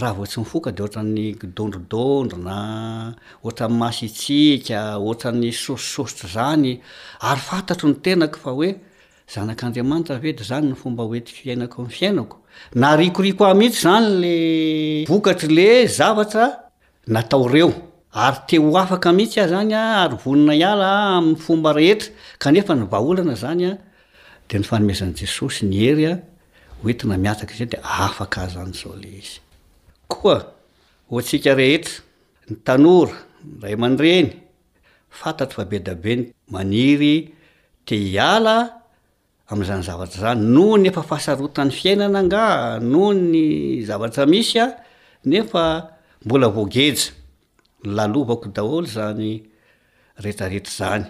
raha 0.00 0.14
voatsy 0.14 0.38
nifoka 0.38 0.70
de 0.72 0.82
oatrany 0.82 1.34
dondrodondrona 1.56 3.14
ohatra 3.44 3.66
ny 3.68 3.76
masitsika 3.84 4.78
ohtrany 5.00 5.52
sosisosotra 5.52 6.28
zany 6.34 6.80
ary 7.28 7.40
fantatro 7.48 7.88
ny 7.88 7.94
tenako 8.04 8.38
fa 8.44 8.50
hoe 8.56 8.70
zanak'andriamanitra 9.32 10.16
vedy 10.24 10.42
zany 10.50 10.66
ny 10.70 10.74
fomba 10.80 11.02
oet 11.10 11.28
fiainako 11.38 11.86
fiainakonarikoriko 11.96 13.42
amihitsy 13.52 13.80
zany 13.86 14.08
le 14.22 14.34
vokatry 15.08 15.50
le 15.58 15.68
zavatra 15.88 16.44
natao 17.06 17.48
reo 17.48 17.72
ary 18.12 18.36
te 18.48 18.58
ho 18.58 18.78
afaka 18.78 19.12
mihitsy 19.12 19.40
a 19.40 19.48
zany 19.52 19.72
ary 19.74 20.16
vonina 20.24 20.54
iala 20.56 20.90
amy 21.16 21.34
fomba 21.36 21.72
rehetra 21.78 22.08
kaea 22.38 22.74
naoana 22.74 23.34
zanydoezanjesosy 23.42 25.66
eyeaad 25.66 26.22
af 27.82 28.20
koa 30.08 30.40
ohantsika 31.10 31.54
rehetra 31.54 32.00
ny 32.50 32.56
tanora 32.66 33.16
nray 33.60 33.74
mandreny 33.82 34.28
fantatro 35.18 35.54
fa 35.60 35.64
be 35.70 35.78
dabeny 35.86 36.22
maniry 36.52 37.16
teiala 37.86 38.56
am'izany 39.48 39.82
zavatra 39.88 40.18
zany 40.24 40.40
noho 40.54 40.76
nefa 40.80 41.02
fahasarotan'ny 41.08 41.72
fiainana 41.78 42.20
nga 42.28 42.42
noho 42.92 43.12
ny 43.32 43.46
zavatra 43.88 44.24
misy 44.32 44.56
a 44.64 44.66
nefa 45.30 45.62
mbola 46.24 46.48
voagera 46.54 47.12
lalovako 47.96 48.48
daholo 48.56 48.86
zany 48.96 49.30
rehetrarehetra 50.22 50.72
zany 50.80 51.06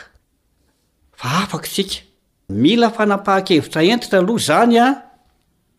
mila 2.48 2.90
fnapaha-kevitra 2.90 3.82
entitra 3.82 4.18
aloha 4.18 4.38
zany 4.46 4.78
a 4.78 5.02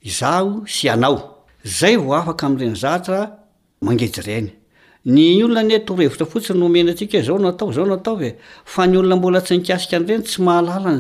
izao 0.04 0.64
sy 0.68 0.90
anao 0.90 1.18
zay 1.66 1.98
vo 1.98 2.14
afaka 2.16 2.48
amreny 2.48 2.76
zahaneenyny 2.84 4.54
olnaeorhevitra 5.46 6.26
fotsiny 6.32 6.64
omenaasikazao 6.68 7.40
nataoaoaoyolnalatsy 7.40 9.58
nikasik 9.58 9.92
renytsy 10.10 10.42
yny 10.42 11.00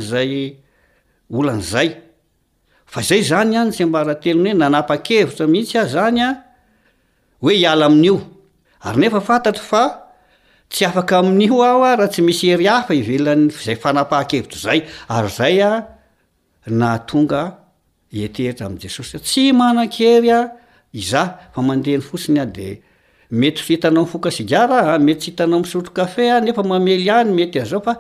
saelho 3.30 4.44
nanaa-kevitra 4.64 5.44
mihitsya 5.54 5.84
zanya 5.96 6.28
hoe 7.42 7.54
iala 7.56 7.86
amin'io 7.86 8.18
ary 8.88 8.98
nefa 9.02 9.20
fantatry 9.28 9.64
fa 9.72 9.82
tsy 10.72 10.86
afaka 10.88 11.20
amin'io 11.20 11.54
ho 11.54 11.84
raha 11.84 12.08
tsy 12.08 12.22
misyhngaeteitra 16.72 18.66
am 18.66 18.76
jesosy 18.78 19.18
tsy 19.20 19.54
manakery 19.54 20.32
a 20.32 20.42
zafa 20.96 21.62
ndeny 21.62 22.02
fotsiny 22.02 22.40
a 22.40 22.46
demey 22.46 23.54
fitanao 23.56 24.06
meytsy 25.00 25.32
itanao 25.32 25.60
misotronefaey 25.62 26.32
any 26.38 26.54
mety 27.38 27.60
aaofa 27.62 27.94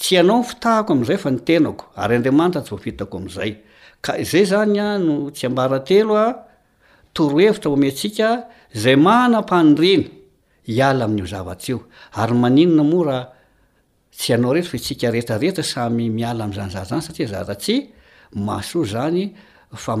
tsy 0.00 0.16
anao 0.20 0.38
mifitahako 0.38 0.92
amzay 0.94 1.16
fa 1.22 1.30
ntenako 1.30 1.84
aryadrmanitratsy 2.02 2.74
vfitako 2.76 3.16
aay 3.42 3.54
zay 4.32 4.44
zany 4.50 4.82
no 5.04 5.30
tsy 5.30 5.46
ambaratelo 5.46 6.16
a 6.16 6.28
toro 7.14 7.38
hevitra 7.38 7.70
o 7.70 7.74
ameantsika 7.76 8.28
zay 8.82 8.96
manapanyriny 8.96 10.04
iala 10.66 11.04
ami'io 11.04 11.26
zavatry 11.32 11.70
io 11.72 11.78
ary 12.20 12.34
maninona 12.42 12.82
mo 12.82 13.00
raa 13.04 13.28
tsy 14.16 14.30
anao 14.34 14.52
rehety 14.54 14.68
fa 14.70 14.76
isika 14.76 15.10
retraeheta 15.14 15.62
samy 15.62 16.04
miala 16.16 16.42
amzanyza 16.44 16.84
zany 16.90 17.00
satria 17.06 17.26
zaa 17.32 17.56
y 17.74 17.76
mas 18.46 18.68
o 18.76 18.78
zanya 18.84 19.28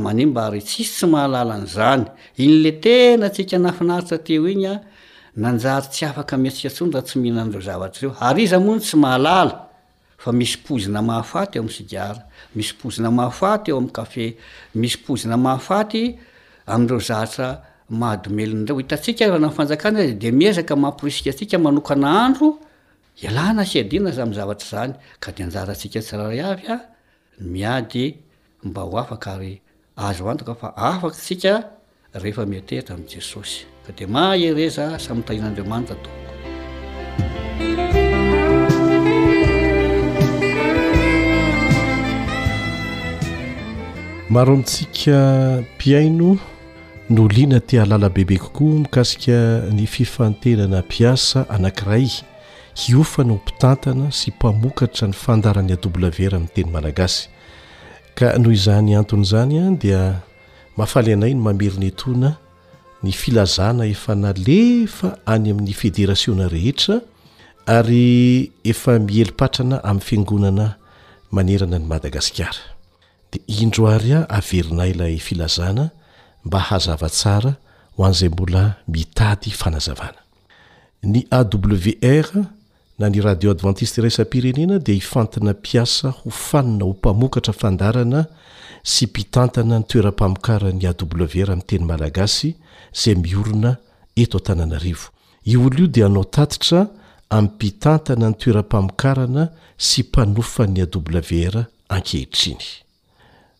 maniba 0.04 0.44
tsisy 0.60 0.90
tsy 0.96 1.06
mahalala 1.14 1.54
anzany 1.60 2.04
iny 2.44 2.54
le 2.64 2.72
tena 2.84 3.26
ika 3.42 3.56
nafinaita 3.64 4.16
teo 4.26 4.46
inynanja 4.52 5.74
sy 5.94 6.02
aakmitsikatson 6.08 6.88
ah 6.96 7.02
tsy 7.06 7.14
mihinareo 7.20 7.60
zavatrreo 7.68 8.10
ay 8.26 8.36
iz 8.44 8.52
mony 8.66 8.80
tsy 8.80 8.96
maalala 9.04 9.54
misy 10.38 10.56
pina 10.64 11.00
mahafaty 11.08 11.54
eoamaisahat 11.58 13.62
eo 13.68 13.76
amkafe 13.82 14.26
misy 14.80 14.96
pozina 15.06 15.36
maafaty 15.36 16.02
amdreo 16.74 16.98
zahatra 17.08 17.48
mahadyomelonaindreo 17.90 18.78
hitatsika 18.78 19.26
raha 19.26 19.38
na 19.38 19.46
nfanjakana 19.46 20.00
y 20.00 20.06
e, 20.08 20.12
de 20.12 20.30
miezaka 20.32 20.76
mampirisika 20.76 21.30
atsika 21.30 21.58
manokana 21.58 22.24
andro 22.24 22.58
ilah 23.22 23.54
na 23.54 23.64
siadiana 23.64 24.10
za 24.10 24.22
am 24.22 24.32
zavatra 24.32 24.66
zany 24.70 24.92
ka 25.20 25.32
de 25.32 25.44
anjarantsika 25.44 26.00
tsi 26.00 26.16
raha 26.16 26.34
y 26.34 26.40
avya 26.40 26.80
miady 27.40 28.14
mba 28.64 28.82
ho 28.82 28.98
afaka 28.98 29.32
ary 29.34 29.60
azo 29.96 30.24
hantoka 30.24 30.54
fa 30.54 30.76
afaka 30.76 31.16
tsika 31.16 31.52
rehefa 32.14 32.46
mitehitra 32.46 32.94
am' 32.96 33.06
jesosy 33.06 33.64
ka 33.86 33.92
de 33.92 34.06
mahereza 34.06 34.98
samytahian'andriamanitra 34.98 35.96
toko 36.02 36.10
maro 44.32 44.52
amintsika 44.52 45.20
piaino 45.78 46.38
no 47.10 47.26
lina 47.28 47.60
tialala 47.60 48.08
bebe 48.08 48.38
kokoa 48.38 48.74
mikasika 48.80 49.62
ny 49.72 49.86
fifantenana 49.86 50.80
mpiasa 50.80 51.48
anankiray 51.50 52.08
hiofana 52.74 53.32
ho 53.32 53.36
mpitantana 53.36 54.12
sy 54.12 54.30
mpamokatra 54.30 55.08
ny 55.08 55.12
fandarany 55.14 55.72
awr 55.74 56.34
amin'ny 56.34 56.48
teny 56.54 56.70
malagasy 56.70 57.28
ka 58.14 58.38
noho 58.38 58.52
izany 58.52 58.96
antony 58.96 59.24
zany 59.24 59.58
a 59.60 59.70
dia 59.70 60.20
mafaly 60.76 61.12
anay 61.12 61.34
ny 61.34 61.40
mamerina 61.40 61.86
etona 61.86 62.36
ny 63.02 63.12
filazana 63.12 63.86
efa 63.86 64.14
nalefa 64.14 65.18
any 65.26 65.50
amin'ny 65.50 65.72
federasiona 65.74 66.48
rehetra 66.48 67.00
ary 67.66 68.50
efa 68.64 68.98
mielympatrana 68.98 69.84
amin'ny 69.84 70.00
fiangonana 70.06 70.66
manerana 71.30 71.78
ny 71.78 71.84
madagasikara 71.84 72.62
de 73.32 73.38
indro 73.46 73.88
ary 73.94 74.12
a 74.14 74.22
averinay 74.38 74.90
ilay 74.94 75.18
filazana 75.18 75.90
mba 76.44 76.58
hazava 76.60 77.08
tsara 77.08 77.54
ho 77.96 78.04
an'zay 78.06 78.28
mbola 78.28 78.74
mitady 78.88 79.50
fanazavana 79.50 80.20
ny 81.02 81.24
awr 81.32 82.30
na 82.98 83.08
ny 83.10 83.20
radio 83.20 83.50
advantiste 83.50 84.02
raisam-pirenena 84.02 84.78
dia 84.78 84.94
hifantina 84.94 85.52
mpiasa 85.52 86.08
ho 86.10 86.30
fanina 86.30 86.84
ho 86.84 86.90
mpamokatra 86.92 87.52
fandarana 87.52 88.26
sy 88.82 89.06
mpitantana 89.06 89.78
ny 89.78 89.84
toera-pamokarany 89.86 90.86
awr 90.88 91.50
amin'y 91.50 91.66
teny 91.66 91.84
malagasy 91.84 92.54
zay 93.04 93.14
miorona 93.14 93.76
eto 94.16 94.38
a-tanan'arivo 94.38 95.06
i 95.44 95.56
olo 95.56 95.78
io 95.78 95.86
dia 95.86 96.06
anao 96.06 96.24
tatitra 96.24 96.86
amin'n 97.30 97.52
mpitantana 97.54 98.28
ny 98.30 98.34
toera-pamokarana 98.38 99.48
sy 99.76 100.02
mpanofan'ny 100.08 100.84
awr 100.86 101.56
ankehitriny 101.94 102.64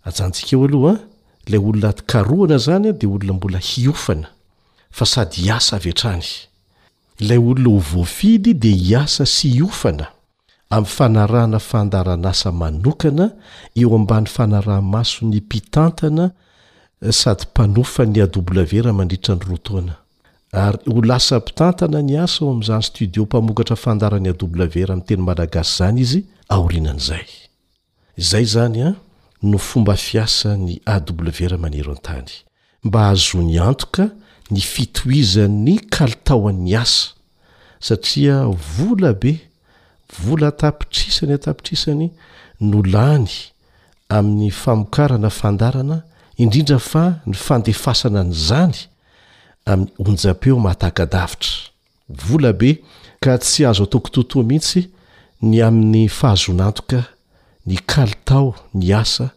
aantsika 0.05 0.57
oaoh 0.61 1.14
lay 1.49 1.59
olona 1.59 1.93
karohana 2.07 2.59
zany 2.59 2.93
de 3.01 3.07
olona 3.07 3.33
mbola 3.33 3.59
hiofana 3.59 4.29
fa 4.97 5.07
sady 5.13 5.37
hiasa 5.43 5.77
avy 5.77 5.89
eatrany 5.91 6.27
lay 7.21 7.39
olona 7.39 7.69
ho 7.71 7.79
voafily 7.93 8.55
de 8.63 8.71
hiasa 8.85 9.27
sy 9.27 9.49
hiofana 9.57 10.07
ami'ny 10.71 10.89
fanarana 10.97 11.59
fandaran 11.71 12.25
asa 12.33 12.51
manokana 12.61 13.27
eo 13.81 13.95
ambany 13.99 14.27
fanarahmaso 14.37 15.17
eh, 15.23 15.29
ny 15.31 15.37
mpitantana 15.47 16.31
sady 17.11 17.45
mpanofany 17.53 18.21
awe 18.23 18.81
ra 18.83 18.93
mandritra 18.93 19.35
ny 19.35 19.41
ro 19.49 19.57
toana 19.57 19.95
ary 20.53 20.79
olasampitantana 20.97 22.03
ny 22.03 22.17
asa 22.25 22.45
o 22.45 22.51
amn'izany 22.51 22.83
stidio 22.83 23.23
mpamokatra 23.25 23.77
fandaran'ny 23.77 24.29
awe 24.29 24.85
ra 24.87 24.97
mi'teny 24.97 25.23
madagasy 25.29 25.77
zany 25.79 26.01
izy 26.07 26.21
aorinan'zay 26.49 27.27
zay 28.31 28.45
zany 28.55 28.81
a 28.83 28.91
no 29.51 29.59
fomba 29.59 29.95
fiasany 29.97 30.81
aw 30.95 31.03
ra 31.51 31.59
manero 31.59 31.93
an-tany 31.93 32.31
mba 32.85 33.01
ahazony 33.07 33.59
antoka 33.59 34.05
ny 34.51 34.61
fitoiza'ny 34.61 35.77
kalitaoan'ny 35.95 36.75
asa 36.83 37.09
satria 37.81 38.37
vola 38.77 39.13
be 39.13 39.33
vola 40.23 40.47
atapitrisany 40.49 41.33
atapitrisany 41.33 42.11
no 42.61 42.83
lany 42.93 43.29
amin'ny 44.09 44.51
famokarana 44.51 45.31
fandarana 45.31 45.99
indrindra 46.43 46.79
fa 46.79 47.05
ny 47.27 47.37
fandefasana 47.47 48.23
ny 48.25 48.33
zany 48.49 48.77
amin'y 49.71 49.93
onja-peo 50.05 50.57
mahatahakadavitra 50.65 51.53
vola 52.27 52.53
be 52.61 52.71
ka 53.21 53.37
tsy 53.39 53.65
azo 53.71 53.85
atoko 53.85 54.09
totoa 54.15 54.43
mihitsy 54.51 54.81
ny 55.43 55.61
amin'ny 55.69 56.09
fahazoanantoka 56.09 57.05
ny 57.67 57.77
kalitao 57.89 58.53
ny 58.77 58.93
asa 58.97 59.31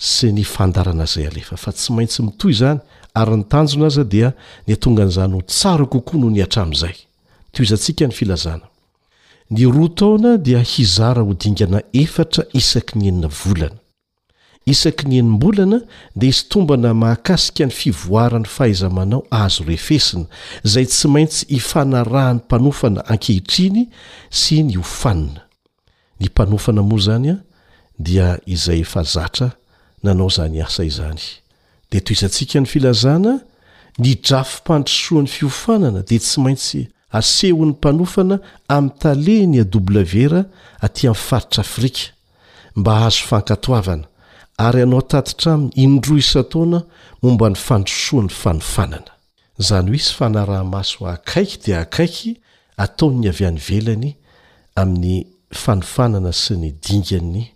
sy 0.00 0.32
ny 0.34 0.44
fandarana 0.44 1.04
izay 1.08 1.28
alefa 1.30 1.56
fa 1.60 1.72
tsy 1.72 1.92
maintsy 1.96 2.22
mitoy 2.26 2.52
zany 2.56 2.80
ary 3.16 3.36
ny 3.40 3.44
tanjona 3.48 3.86
aza 3.88 4.04
dia 4.04 4.32
nyatonga 4.68 5.02
an'izany 5.08 5.32
ho 5.36 5.40
tsara 5.48 5.86
kokoa 5.86 6.18
noho 6.20 6.30
ny 6.34 6.42
atramn'izay 6.44 6.96
to 7.52 7.62
izantsika 7.64 8.06
ny 8.08 8.12
filazana 8.14 8.66
ny 9.50 9.64
rotaona 9.70 10.36
dia 10.38 10.60
hizara 10.62 11.22
hodingana 11.24 11.80
efatra 11.92 12.44
isaky 12.52 12.98
ny 12.98 13.08
enina 13.08 13.28
volana 13.42 13.76
isaky 14.66 15.04
ny 15.08 15.18
enymbolana 15.18 15.80
dea 16.16 16.26
hisytombana 16.28 16.94
mahakasika 16.94 17.64
ny 17.66 17.70
fivoara 17.72 18.38
ny 18.38 18.44
fahaizamanao 18.46 19.22
aazo 19.32 19.64
refesina 19.64 20.24
zay 20.62 20.84
tsy 20.86 21.08
maintsy 21.08 21.46
ifanarahan'ny 21.56 22.40
mpanofana 22.44 23.06
ankehitriny 23.08 23.88
sy 24.30 24.60
ny 24.64 24.76
ofanina 24.78 25.40
ny 26.20 26.26
mpanofana 26.28 26.82
moa 26.84 27.00
zanya 27.00 27.36
dia 28.00 28.38
izay 28.48 28.82
fa 28.88 29.02
zatra 29.04 29.50
nanao 30.02 30.30
zany 30.32 30.60
asa 30.64 30.84
izany 30.88 31.20
dea 31.90 32.00
toisantsika 32.00 32.58
ny 32.62 32.66
filazana 32.72 33.32
ny 34.04 34.14
drafompantrosoan'ny 34.26 35.28
fiofanana 35.34 36.00
dia 36.08 36.22
tsy 36.24 36.38
maintsy 36.44 36.80
asehon'ny 37.18 37.74
mpanofana 37.76 38.36
amin'ny 38.76 38.96
taleny 39.02 39.54
a 39.60 39.64
evera 40.02 40.40
aty 40.86 41.04
amin'ny 41.10 41.26
faritra 41.28 41.60
afrika 41.66 42.02
mba 42.78 42.92
azo 43.06 43.22
fankatoavana 43.30 44.06
ary 44.66 44.82
anao 44.86 45.02
tatitra 45.12 45.50
aminy 45.54 45.70
indroisataona 45.84 46.78
momba 47.22 47.46
ny 47.52 47.58
fandrosoan'ny 47.66 48.32
fanofanana 48.42 49.12
zany 49.66 49.90
hoe 49.92 50.00
sy 50.06 50.14
fanarahamaso 50.18 51.00
akaiky 51.14 51.56
dia 51.64 51.78
akaiky 51.86 52.32
ataon''ny 52.84 53.28
avy 53.30 53.44
any 53.52 53.60
velany 53.68 54.10
amin'ny 54.82 55.16
fanofanana 55.64 56.32
sy 56.44 56.56
ny 56.62 56.70
dinganny 56.86 57.46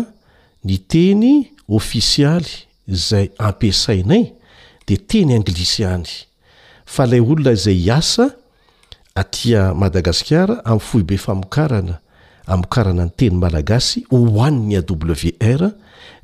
ny 0.68 0.75
teny 0.93 1.27
offisialy 1.77 2.53
izay 2.95 3.27
ampiasainay 3.49 4.25
de 4.89 4.97
teny 5.11 5.37
anglisy 5.37 5.85
any 5.95 6.09
fa 6.95 7.05
lay 7.11 7.20
olona 7.20 7.53
izay 7.59 7.77
iasa 7.89 8.25
atia 9.20 9.62
madagasikara 9.81 10.62
amin'ny 10.64 10.89
fohibe 10.89 11.16
famokarana 11.27 12.01
amokarana 12.53 13.05
ny 13.09 13.12
teny 13.20 13.37
malagasy 13.45 14.01
hoan''ny 14.11 14.81
awr 14.81 15.62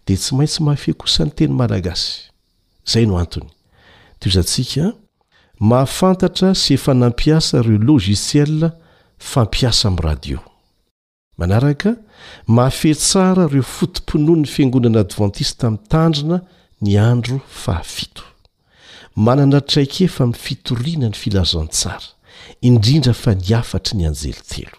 dia 0.06 0.16
tsy 0.16 0.34
maintsy 0.34 0.62
mahafehkosany 0.62 1.30
teny 1.36 1.52
malagasy 1.54 2.14
izay 2.88 3.06
no 3.06 3.18
antony 3.22 3.48
toy 4.18 4.30
izantsika 4.32 4.86
mahafantatra 5.70 6.52
sy 6.56 6.74
efa 6.78 6.94
nampiasa 6.96 7.60
ireo 7.62 7.78
logisiela 7.88 8.70
fampiasa 9.32 9.90
min'y 9.90 10.04
radio 10.06 10.38
manaraka 11.38 11.92
mahafehtsara 12.46 13.44
ireo 13.50 13.66
fotomponoan 13.76 14.42
ny 14.44 14.48
fiangonana 14.54 15.04
advantista 15.06 15.70
mi'ny 15.70 15.86
tandrina 15.92 16.38
ny 16.82 16.96
andro 17.10 17.36
fahafito 17.64 18.24
manana 19.16 19.60
traikaefa 19.60 20.26
mifitoriana 20.32 21.08
ny 21.12 21.16
filazantsara 21.22 22.14
indrindra 22.68 23.12
fa 23.22 23.34
nyafatry 23.34 23.94
ny 23.98 24.06
anjelitelo 24.10 24.76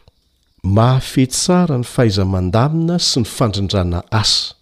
mahafehtsara 0.77 1.77
ny 1.81 1.85
fahaizaman-damina 1.93 2.97
sy 2.99 3.21
ny 3.23 3.29
fandrindrana 3.37 4.01
asa 4.09 4.57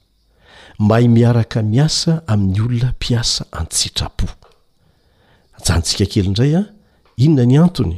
mahay 0.80 1.07
miaraka 1.11 1.61
miasa 1.61 2.21
amin'ny 2.27 2.61
olona 2.61 2.93
piasa 3.03 3.45
antsitrapo 3.51 4.25
janytsika 5.65 6.05
kely 6.11 6.27
ndray 6.32 6.53
a 6.55 6.61
inona 7.19 7.45
ny 7.45 7.57
antony 7.59 7.97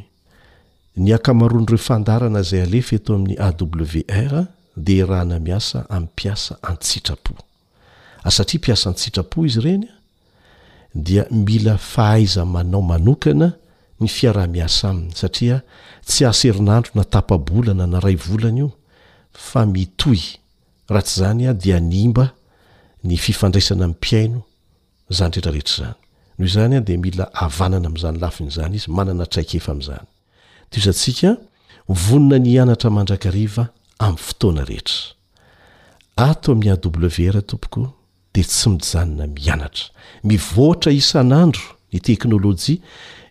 ny 0.98 1.14
akamaroan'direo 1.14 1.78
fandarana 1.88 2.42
zay 2.50 2.62
alefa 2.66 2.96
eto 2.98 3.14
ami'y 3.16 3.38
awrda 3.38 5.36
m'y 5.44 5.52
asa 5.60 5.80
satia 8.36 8.60
piasa 8.66 8.82
antsitrapo 8.90 9.46
izy 9.46 9.60
reny 9.66 9.86
da 10.94 11.26
mila 11.30 11.78
fahaiza 11.78 12.46
manao 12.46 12.82
manokana 12.82 13.48
ny 14.02 14.08
fiarahmiasa 14.10 14.90
aminy 14.90 15.14
saiay 15.16 15.60
aseinandro 16.30 16.92
natapabolana 16.98 17.86
naray 17.88 18.16
volana 18.18 18.66
i 18.66 18.68
fa 19.34 19.66
mitoy 19.66 20.20
rahatsy 20.90 21.20
zany 21.22 21.48
a 21.48 21.54
dia 21.54 21.80
ny 21.80 21.94
imba 22.04 22.32
ny 23.04 23.18
fifandraisana 23.18 23.88
m'y 23.90 23.94
mpiaino 23.98 24.42
zany 25.10 25.40
rehetra 25.42 25.52
rehetra 25.52 25.96
zany 26.40 26.40
noho 26.40 26.52
zany 26.54 26.76
a 26.78 26.82
de 26.82 26.98
mila 26.98 27.26
avanana 27.34 27.88
am'izany 27.90 28.20
lafi 28.20 28.44
inyizany 28.44 28.76
izy 28.76 28.90
manana 28.92 29.26
traikefa 29.26 29.72
am'izany 29.72 30.06
te 30.70 30.80
zantsika 30.86 31.36
vonona 31.88 32.38
ny 32.46 32.60
anatra 32.64 32.90
mandrakariva 32.96 33.64
amin'ny 34.00 34.22
fotoana 34.28 34.64
rehetra 34.70 35.00
ato 36.18 36.52
amin'ny 36.54 36.74
a 36.74 36.78
wr 36.86 37.42
tompoko 37.42 37.82
de 38.34 38.44
tsy 38.44 38.70
mijanona 38.70 39.26
mianatra 39.40 39.86
mivoatra 40.24 40.92
isan'andro 40.94 41.68
ny 41.94 42.00
teknôlôjia 42.08 42.78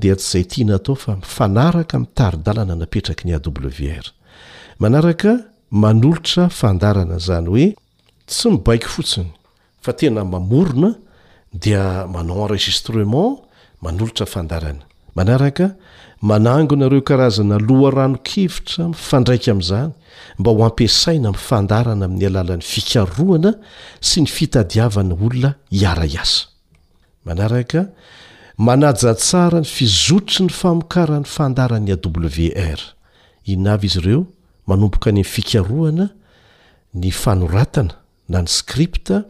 det 0.00 0.18
zay 0.30 0.44
tianataofa 0.44 1.16
mifanarka 1.16 1.98
mtadaana 1.98 2.74
napetraky 2.76 3.24
ny 3.28 3.34
wranaaka 4.80 5.30
manolotra 5.70 6.48
fandarana 6.48 7.18
zany 7.18 7.48
oe 7.48 7.74
tsy 8.26 8.50
mibaiky 8.50 8.88
fotsiny 8.88 9.30
fa 9.82 9.92
tena 9.92 10.24
mamorona 10.24 10.94
dia 11.52 12.06
manao 12.06 12.42
enregistrement 12.46 13.40
manolotrafandarana 13.82 14.80
manaraka 15.14 15.74
manangonareokarazana 16.22 17.58
loharanokivitra 17.68 18.92
fandraika 18.92 19.52
amzany 19.52 19.92
mba 20.38 20.50
oampisaina' 20.50 21.32
fandarana 21.48 22.04
amin'ny 22.04 22.26
alalan'ny 22.26 22.62
fikaoana 22.72 23.50
sy 24.08 24.20
ny 24.22 24.26
fitadiavana 24.26 25.14
olona 25.14 25.54
atr 26.20 26.48
nyadaranywr 31.80 32.80
in 33.46 33.66
avy 33.68 33.86
izy 33.86 33.98
ireo 34.00 34.22
manompoka 34.66 35.10
nyn 35.12 35.24
fikaroana 35.24 36.06
ny 36.94 37.10
fanoratana 37.10 37.94
na 38.28 38.42
ny 38.44 38.48
skripta 38.48 39.22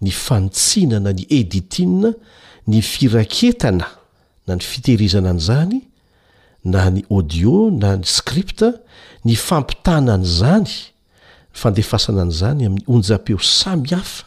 ny 0.00 0.10
fanotsianana 0.14 1.12
ny 1.14 1.26
editina 1.30 2.12
ny 2.66 2.82
firaketana 2.82 3.86
na 4.46 4.54
ny 4.58 4.64
fitehirizana 4.64 5.30
an' 5.34 5.40
zany 5.42 5.80
na 6.66 6.90
ny 6.90 7.04
aodio 7.10 7.70
na 7.70 7.96
ny 8.00 8.04
skripta 8.06 8.72
ny 9.26 9.36
fampitanana 9.38 10.24
zany 10.26 10.64
ny 10.66 11.60
fandefasana 11.62 12.22
an' 12.26 12.30
zany 12.34 12.66
amin'ny 12.66 12.84
onja-peo 12.90 13.38
samihafa 13.38 14.24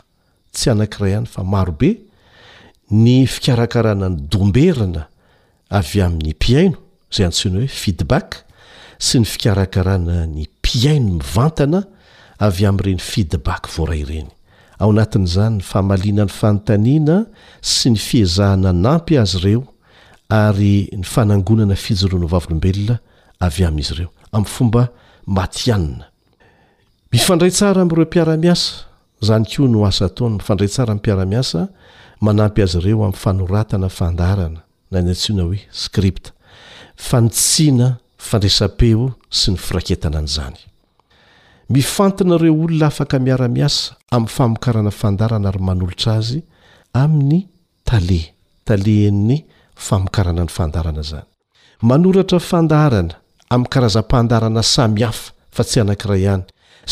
tsy 0.56 0.70
anankiray 0.72 1.14
hany 1.20 1.28
fa 1.28 1.44
marobe 1.44 1.98
ny 2.92 3.24
fikarakarana 3.28 4.10
ny 4.14 4.22
domberina 4.32 5.08
avy 5.80 6.02
amin'ny 6.06 6.32
mpiaino 6.38 6.78
izay 7.12 7.28
antsona 7.28 7.60
hoe 7.66 7.72
fiedback 7.82 8.44
sy 9.04 9.20
ny 9.20 9.26
fikarakarana 9.28 10.24
ny 10.32 10.48
mpiaino 10.54 11.14
mivantana 11.20 11.84
avy 12.44 12.66
am''ireny 12.68 13.00
fidbaky 13.00 13.72
vorayreny 13.78 14.32
ao 14.84 14.90
anatin'zany 14.94 15.62
famalina 15.72 16.26
ny 16.28 16.32
fanontanina 16.40 17.16
sy 17.72 17.92
ny 17.94 18.00
fihezahananampy 18.08 19.18
azy 19.22 19.38
reo 19.46 19.62
arymra 20.34 21.24
saraaireompiaraiaayo 27.54 28.50
noaataoy 29.70 30.34
mifandray 30.34 30.68
tsaramypiaramiasa 30.68 31.68
maampy 32.26 32.62
azy 32.66 32.80
reo 32.86 33.00
am'fanoaaaita 33.10 33.74
anina 37.14 37.90
fandrasapeo 38.18 39.06
sy 39.40 39.50
ny 39.54 39.58
firaketana 39.68 40.18
anzany 40.24 40.58
mifantinaireo 41.70 42.54
olona 42.62 42.88
afaka 42.88 43.20
miara-miasa 43.20 43.96
amin'ny 44.12 44.28
famokarana 44.92 44.92
fandarana 44.92 45.50
ry 45.52 45.60
manolotra 45.68 46.12
azy 46.20 46.40
amin'ny 46.94 47.42
tale 47.88 48.20
talehen'ny 48.68 49.38
famokarana 49.88 50.44
ny 50.46 50.50
fandarana 50.58 51.04
zany 51.10 51.26
manoratra 51.90 52.40
fandarana 52.40 53.14
amin'ny 53.50 53.70
karazampandarana 53.74 54.64
samihafa 54.76 55.32
fa 55.56 55.64
tsy 55.64 55.80
anankiray 55.84 56.22
ihany 56.26 56.44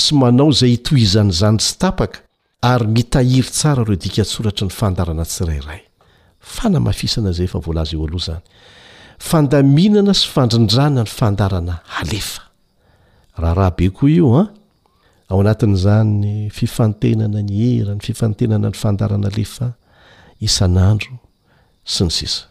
sy 0.02 0.16
manao 0.22 0.50
izay 0.54 0.74
itohizany 0.78 1.30
izany 1.32 1.60
sy 1.60 1.76
tapaka 1.82 2.20
ary 2.62 2.88
mitahiry 2.88 3.50
tsara 3.58 3.84
reo 3.84 3.96
dika 4.04 4.24
tsoratra 4.24 4.66
ny 4.66 4.72
fandarana 4.80 5.24
tsirairay 5.26 5.82
fanamafisana 6.56 7.30
izay 7.36 7.48
efa 7.50 7.60
volaza 7.66 7.94
eo 7.98 8.06
aloha 8.08 8.18
izany 8.18 8.44
fandaminana 9.30 10.14
sy 10.20 10.26
fandrindrana 10.34 11.02
ny 11.04 11.10
fandarana 11.20 11.74
alefa 12.00 12.42
raha 13.42 13.54
rahabe 13.56 13.90
koa 13.92 14.10
io 14.10 14.34
a 14.40 14.44
ao 15.32 15.40
anatin'izanyy 15.42 16.50
fifantenana 16.50 17.40
ny 17.42 17.54
hera 17.64 17.94
ny 17.96 18.02
fifantenana 18.08 18.68
ny 18.72 18.76
fandarana 18.84 19.30
lefa 19.38 19.68
isan'andro 20.48 21.16
sy 21.94 22.04
ny 22.08 22.12
sisa 22.18 22.44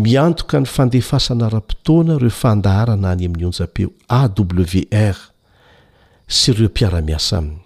miantoka 0.00 0.60
ny 0.62 0.68
fandefasana 0.76 1.50
ra-potoana 1.54 2.16
reo 2.22 2.32
fandahrana 2.42 3.12
any 3.14 3.26
amin'nyonja-peo 3.28 3.90
awr 4.20 5.18
sy 6.38 6.54
ireo 6.54 6.70
mpiara-miasa 6.72 7.34
ami'ny 7.42 7.60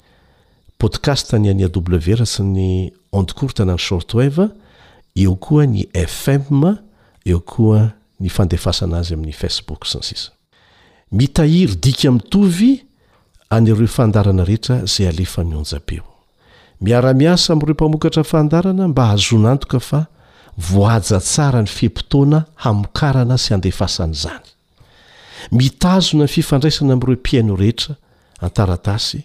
podcast 0.83 1.31
ny 1.39 1.53
any 1.55 1.63
awra 1.69 2.27
sy 2.35 2.47
ny 2.51 2.69
ond 3.15 3.37
kourt 3.39 3.63
na 3.63 3.77
ny 3.77 3.79
short 3.87 4.17
weve 4.19 4.49
eo 5.15 5.37
koa 5.39 5.69
ny 5.77 5.87
fm 6.03 6.67
eo 7.31 7.39
koa 7.53 7.87
ny 8.21 8.29
fandefasana 8.35 8.99
azy 9.05 9.15
amin'ny 9.15 9.37
facebook 9.45 9.87
sy 9.87 10.03
ny 10.03 10.11
sisa 10.11 10.31
mitahiry 11.15 11.79
dika 11.87 12.11
mi'tovy 12.19 12.81
anyreo 13.51 13.87
fandarana 13.87 14.45
rehetra 14.45 14.81
zay 14.87 15.09
alefa 15.09 15.45
mionjabeo 15.45 16.05
miara-miasa 16.81 17.53
am'ireo 17.53 17.73
mpamokatra 17.75 18.25
fandarana 18.25 18.89
mba 18.89 19.05
ahazonantoka 19.05 19.81
fa 19.81 20.07
voaja 20.69 21.19
tsara 21.21 21.63
ny 21.63 21.67
fempotoana 21.69 22.45
hamokarana 22.55 23.39
sy 23.39 23.49
handefasan'zany 23.55 24.47
mitazona 25.59 26.25
ny 26.25 26.31
fifandraisana 26.37 26.93
ami'ireo 26.97 27.19
piaino 27.27 27.57
rehetra 27.63 27.95
antaratasy 28.41 29.19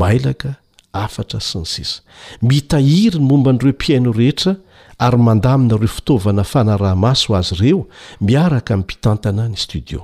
mailaka 0.00 0.54
afatra 0.92 1.40
sy 1.40 1.58
ny 1.60 1.66
sisa 1.74 2.00
mitahiry 2.42 3.20
ny 3.20 3.26
momba 3.30 3.50
n'ireo 3.52 3.74
piaino 3.82 4.10
rehetra 4.16 4.56
ary 4.98 5.18
mandamina 5.28 5.76
reo 5.78 5.88
fitaovana 5.96 6.44
fanarahmaso 6.52 7.36
azy 7.40 7.54
ireo 7.60 7.84
miaraka 8.20 8.72
min'ny 8.76 8.84
mpitantana 8.84 9.48
ny 9.48 9.56
stodio 9.60 10.02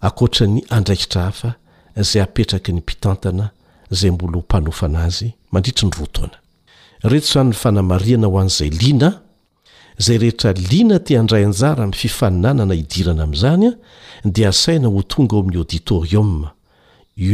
akoatra 0.00 0.46
ny 0.48 0.64
andraikitra 0.76 1.22
hafa 1.28 1.54
zay 1.96 2.20
apetraky 2.22 2.72
ny 2.72 2.78
mpitantana 2.80 3.50
zay 3.90 4.10
mbola 4.10 4.36
mpanofana 4.38 5.04
azy 5.04 5.32
mandritry 5.52 5.86
ny 5.86 5.92
ro 6.00 6.06
toana 6.06 6.36
retany 7.02 7.48
ny 7.50 7.54
fanamariana 7.54 8.26
ho 8.26 8.38
an'zay 8.40 8.68
lina 8.70 9.20
zay 9.98 10.18
rehetralina 10.18 10.98
tiandraynjara 10.98 11.84
m 11.84 11.92
fifaninanana 11.92 12.74
idirana 12.74 13.22
amzanya 13.22 13.72
de 14.24 14.46
asaina 14.46 14.88
ho 14.88 15.02
tonga 15.02 15.36
ao 15.42 15.42
am'ny 15.48 15.58
auditoriu 15.68 17.28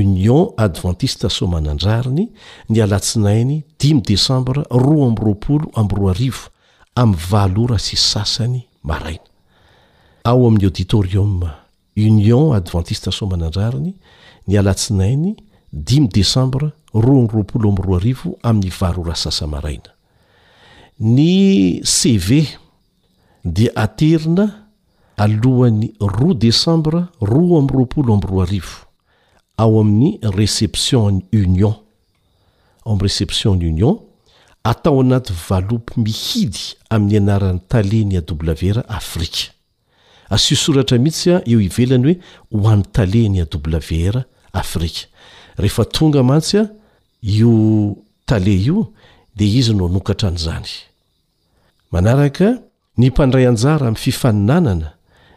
union 0.66 1.22
adventiste 1.22 1.28
somanandrariny 1.30 2.28
ny 2.68 2.82
alatsinainy 2.82 3.62
dimy 3.78 4.02
desambra 4.02 4.62
roa 4.70 5.06
amrool 5.08 5.66
amrorio 5.74 6.32
am'y 6.96 7.16
valora 7.30 7.78
sy 7.78 7.96
sasany 7.96 8.62
aina 8.88 9.20
ao 10.24 10.46
amin'ny 10.46 10.64
auditoriumm 10.66 11.42
union 11.96 12.56
adventiste 12.56 13.10
somanandariny 13.12 13.94
ny 14.48 14.56
alatsinainy 14.58 15.34
dimy 15.72 16.08
desembra 16.08 16.72
roa 16.94 17.22
my 17.22 17.28
roapolo 17.32 17.68
amb 17.70 17.80
roa 17.84 17.98
arivo 18.00 18.30
amin'ny 18.48 18.70
varo 18.80 19.02
raa 19.04 19.16
sasamaraina 19.20 19.90
ny 20.98 21.80
cv 21.94 22.40
dia 23.56 23.72
aterina 23.84 24.46
alohan'ny 25.24 25.90
roa 26.00 26.34
desembra 26.46 27.02
roa 27.20 27.60
amroapolo 27.62 28.14
ambroa 28.16 28.46
arivo 28.48 28.78
ao 29.56 29.80
amin'ny 29.80 30.18
receptionny 30.38 31.22
union 31.44 31.74
ao 32.86 32.92
am'y 32.96 33.02
receptionny 33.08 33.68
union 33.72 33.98
atao 34.64 35.00
anaty 35.00 35.32
valopy 35.48 36.00
mihidy 36.06 36.64
amin'ny 36.90 37.18
anaran'ny 37.20 37.60
taleny 37.68 38.16
awr 38.18 38.82
afrika 38.88 39.40
asio 40.30 40.56
soratra 40.56 40.98
mihitsya 40.98 41.42
eo 41.50 41.60
ivelany 41.60 42.08
hoe 42.08 42.18
ho 42.62 42.68
an'ny 42.72 42.84
taleny 42.92 43.44
awr 43.44 44.24
afrika 44.58 45.06
rehefa 45.58 45.84
tonga 45.84 46.22
mantsy 46.22 46.58
a 46.58 46.66
io 47.22 47.96
tale 48.26 48.50
io 48.54 48.92
dea 49.36 49.54
izy 49.58 49.74
no 49.74 49.86
anokatra 49.86 50.28
an'izany 50.28 50.66
manaraka 51.92 52.58
ny 52.98 53.08
mpandray 53.10 53.46
anjara 53.46 53.86
ami'y 53.88 54.00
fifaninanana 54.06 54.88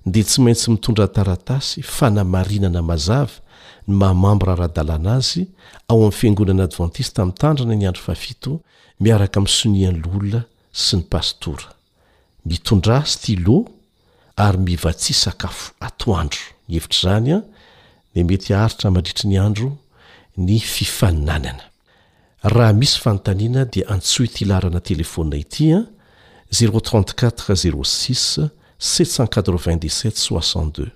dea 0.05 0.23
tsy 0.23 0.41
maintsy 0.41 0.71
mitondra 0.71 1.07
taratasy 1.07 1.81
fanamarinana 1.81 2.81
mazava 2.81 3.35
ny 3.87 3.93
mahamamby 3.93 4.45
raha 4.45 4.55
raha-dalana 4.57 5.11
azy 5.19 5.41
ao 5.89 5.97
amin'ny 6.01 6.13
fiangonana 6.17 6.63
advantiste 6.63 7.19
min'tandrina 7.21 7.75
ny 7.75 7.87
andro 7.87 8.01
fafito 8.03 8.51
miaraka 8.99 9.39
amin'ny 9.39 9.57
sonian' 9.59 10.01
loolona 10.05 10.41
sy 10.71 10.95
ny 10.97 11.03
pastora 11.09 11.67
mitondra 12.45 13.03
stylo 13.05 13.65
ary 14.35 14.57
mivatsia 14.57 15.15
sakafo 15.15 15.73
atoandro 15.79 16.41
hevitr' 16.69 17.01
zanya 17.01 17.41
ny 18.15 18.23
mety 18.27 18.51
aaritra 18.55 18.89
mandritry 18.91 19.27
ny 19.31 19.37
andro 19.39 19.77
ny 20.37 20.59
fifaninanana 20.59 21.63
raha 22.43 22.73
misy 22.75 22.99
fanontaniana 22.99 23.63
dia 23.65 23.87
antsohitiilarana 23.93 24.79
telefonina 24.79 25.37
ity 25.39 25.73
a 25.75 25.83
034 26.51 27.55
06 27.55 28.39
787 28.79 30.17
62 30.17 30.91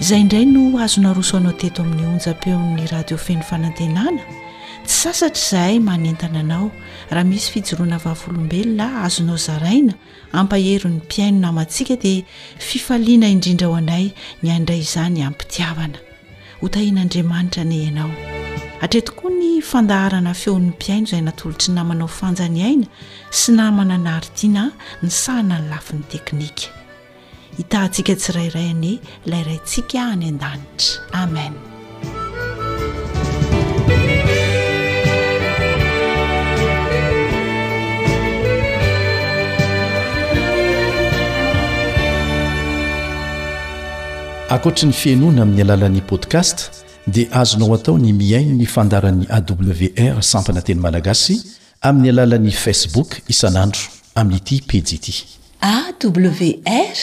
iza 0.00 0.16
indray 0.22 0.44
no 0.54 0.64
azona 0.84 1.10
rosoanao 1.18 1.54
teto 1.60 1.80
amin'ny 1.82 2.04
onjam-peo 2.12 2.54
amin'ny 2.58 2.84
radio 2.92 3.16
feny 3.26 3.42
fanantenana 3.50 4.20
tsy 4.86 4.96
sasatra 5.02 5.40
izahay 5.46 5.76
manentana 5.88 6.40
anao 6.44 6.66
raha 7.14 7.24
misy 7.30 7.48
fijoroana 7.56 7.98
vavolombelona 8.04 8.86
azonao 9.08 9.38
zaraina 9.46 9.94
ampahero 10.38 10.86
n'ny 10.92 11.00
mpiainona 11.04 11.48
amantsika 11.52 11.94
dia 12.02 12.20
fifaliana 12.68 13.26
indrindra 13.34 13.66
ao 13.72 13.76
anay 13.80 14.04
ny 14.42 14.48
andray 14.56 14.80
izany 14.84 15.24
ampitiavana 15.28 15.96
hotahian'andriamanitra 16.64 17.64
ne 17.68 17.76
ianao 17.84 18.10
atretokoa 18.84 19.30
ny 19.38 19.50
fandaharana 19.70 20.32
feon'ny 20.42 20.68
mpiaino 20.72 21.06
izay 21.08 21.22
natolotry 21.28 21.74
namanao 21.76 22.08
fanjany 22.18 22.58
aina 22.68 22.88
sy 23.38 23.52
namana 23.58 23.96
naritina 24.06 24.62
ny 25.02 25.10
sahana 25.22 25.54
ny 25.60 25.68
lafin'ny 25.72 26.06
teknika 26.12 26.64
hitantsika 27.58 28.12
tsirairay 28.20 28.68
anie 28.74 28.96
ilayraintsika 29.26 29.98
any 30.12 30.26
an-danitra 30.30 30.90
amen 31.22 31.54
akoatra 44.54 44.86
ny 44.88 44.92
fianoana 44.94 45.42
amin'ny 45.42 45.62
alalan'i 45.66 46.02
podcast 46.10 46.58
dia 47.14 47.26
azonao 47.40 47.74
atao 47.76 47.94
ny 48.02 48.10
miaino 48.20 48.54
ny 48.60 48.66
fandaran'ny 48.74 49.24
awr 49.36 50.22
sampanateny 50.32 50.78
malagasy 50.84 51.36
amin'ny 51.88 52.10
alalan'ni 52.14 52.52
facebook 52.64 53.10
isanandro 53.32 53.80
amin'nyity 54.20 54.56
pijiity 54.68 55.24
awr 55.70 56.94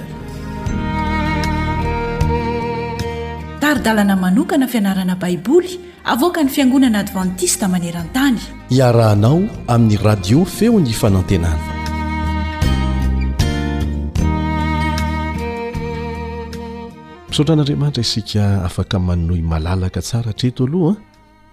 ary 3.68 3.80
dalana 3.82 4.16
manokana 4.16 4.66
fianarana 4.68 5.14
baiboly 5.16 5.72
avoka 6.04 6.42
ny 6.42 6.48
fiangonana 6.54 6.98
advantista 7.04 7.64
maneran-tany 7.74 8.40
iarahanao 8.78 9.40
amin'ny 9.74 9.96
radio 10.08 10.40
feo 10.56 10.74
ny 10.84 10.92
fanantenana 11.00 11.64
misaotran'andriamanitra 17.28 18.00
isika 18.06 18.44
afaka 18.68 18.96
mannoy 19.08 19.40
malalaka 19.50 20.00
tsara 20.06 20.28
hatreto 20.32 20.62
alohaa 20.68 20.96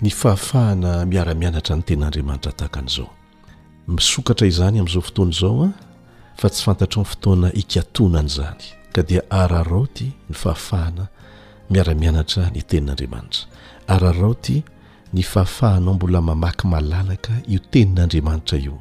ny 0.03 0.09
fahafahana 0.21 0.91
miara-mianatra 1.11 1.73
ny 1.77 1.83
tenaandriamanitra 1.89 2.51
tahakan'izao 2.59 3.09
misokatra 3.95 4.45
izany 4.51 4.77
amin'izao 4.79 5.01
fotoana 5.09 5.31
izao 5.35 5.61
a 5.63 5.67
ah, 5.67 5.73
fa 6.39 6.47
tsy 6.49 6.61
fantatra 6.67 6.95
ao 6.99 7.03
ny 7.05 7.09
fotoana 7.11 7.47
ikatonan'izany 7.61 8.63
ka 8.93 9.01
dia 9.07 9.21
araroty 9.39 10.07
ny 10.29 10.33
fahafahana 10.43 11.05
miaramianatra 11.69 12.49
ny 12.53 12.61
tenin'andriamanitra 12.63 13.45
araraoty 13.89 14.61
ny 15.13 15.23
faafahanao 15.23 15.93
mbola 15.93 16.21
mamaky 16.21 16.67
malalaka 16.67 17.33
io 17.47 17.59
tenin'andriamanitra 17.71 18.57
io 18.59 18.79